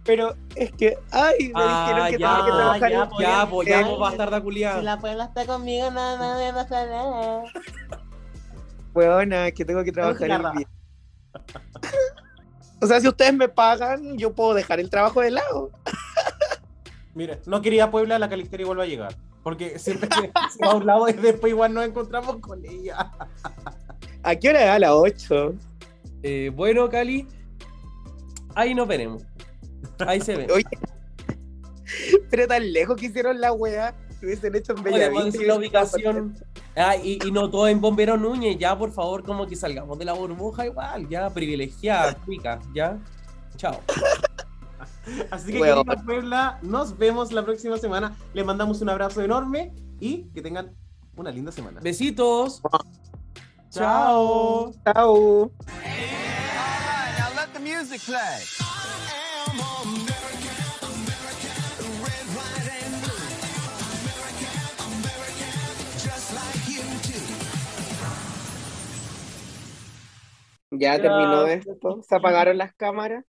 [0.04, 3.50] Pero es que, ay, me Ah, dijeron que ya, tenía que trabajar ya, pues, Ya,
[3.50, 4.80] pues, ya, pues, bastarda culiada.
[4.82, 7.42] la puebla está conmigo, no me pasa nada.
[8.94, 10.68] Weona, que tengo que trabajar el día.
[12.82, 15.70] O sea, si ustedes me pagan, yo puedo dejar el trabajo de lado.
[17.14, 19.14] Mira, no quería Puebla, la Calistera igual va a llegar.
[19.44, 23.12] Porque siempre que se va a un lado y después igual nos encontramos con ella.
[24.24, 24.70] ¿A qué hora es?
[24.70, 25.54] A las 8.
[26.24, 27.28] Eh, bueno, Cali,
[28.56, 29.22] ahí nos veremos.
[30.00, 30.48] Ahí se ve.
[30.52, 30.66] Oye,
[32.30, 33.94] pero tan lejos que hicieron la wea,
[34.26, 35.42] hubiesen hecho en Podemos Bellavista.
[35.44, 36.36] la ubicación.
[36.76, 40.04] Ah, y, y no todo en Bombero Núñez, ya por favor, como que salgamos de
[40.04, 42.98] la burbuja igual, ya privilegiada, rica, ya.
[43.56, 43.80] Chao.
[45.30, 45.84] Así que, Weón.
[45.84, 48.16] querida Puebla, nos vemos la próxima semana.
[48.34, 50.74] Les mandamos un abrazo enorme y que tengan
[51.16, 51.80] una linda semana.
[51.80, 52.62] Besitos.
[53.70, 54.72] Chao.
[54.84, 55.50] Chao.
[57.16, 59.31] Now
[70.82, 72.02] Ya, terminó esto.
[72.02, 73.24] Se apagaron las cámaras.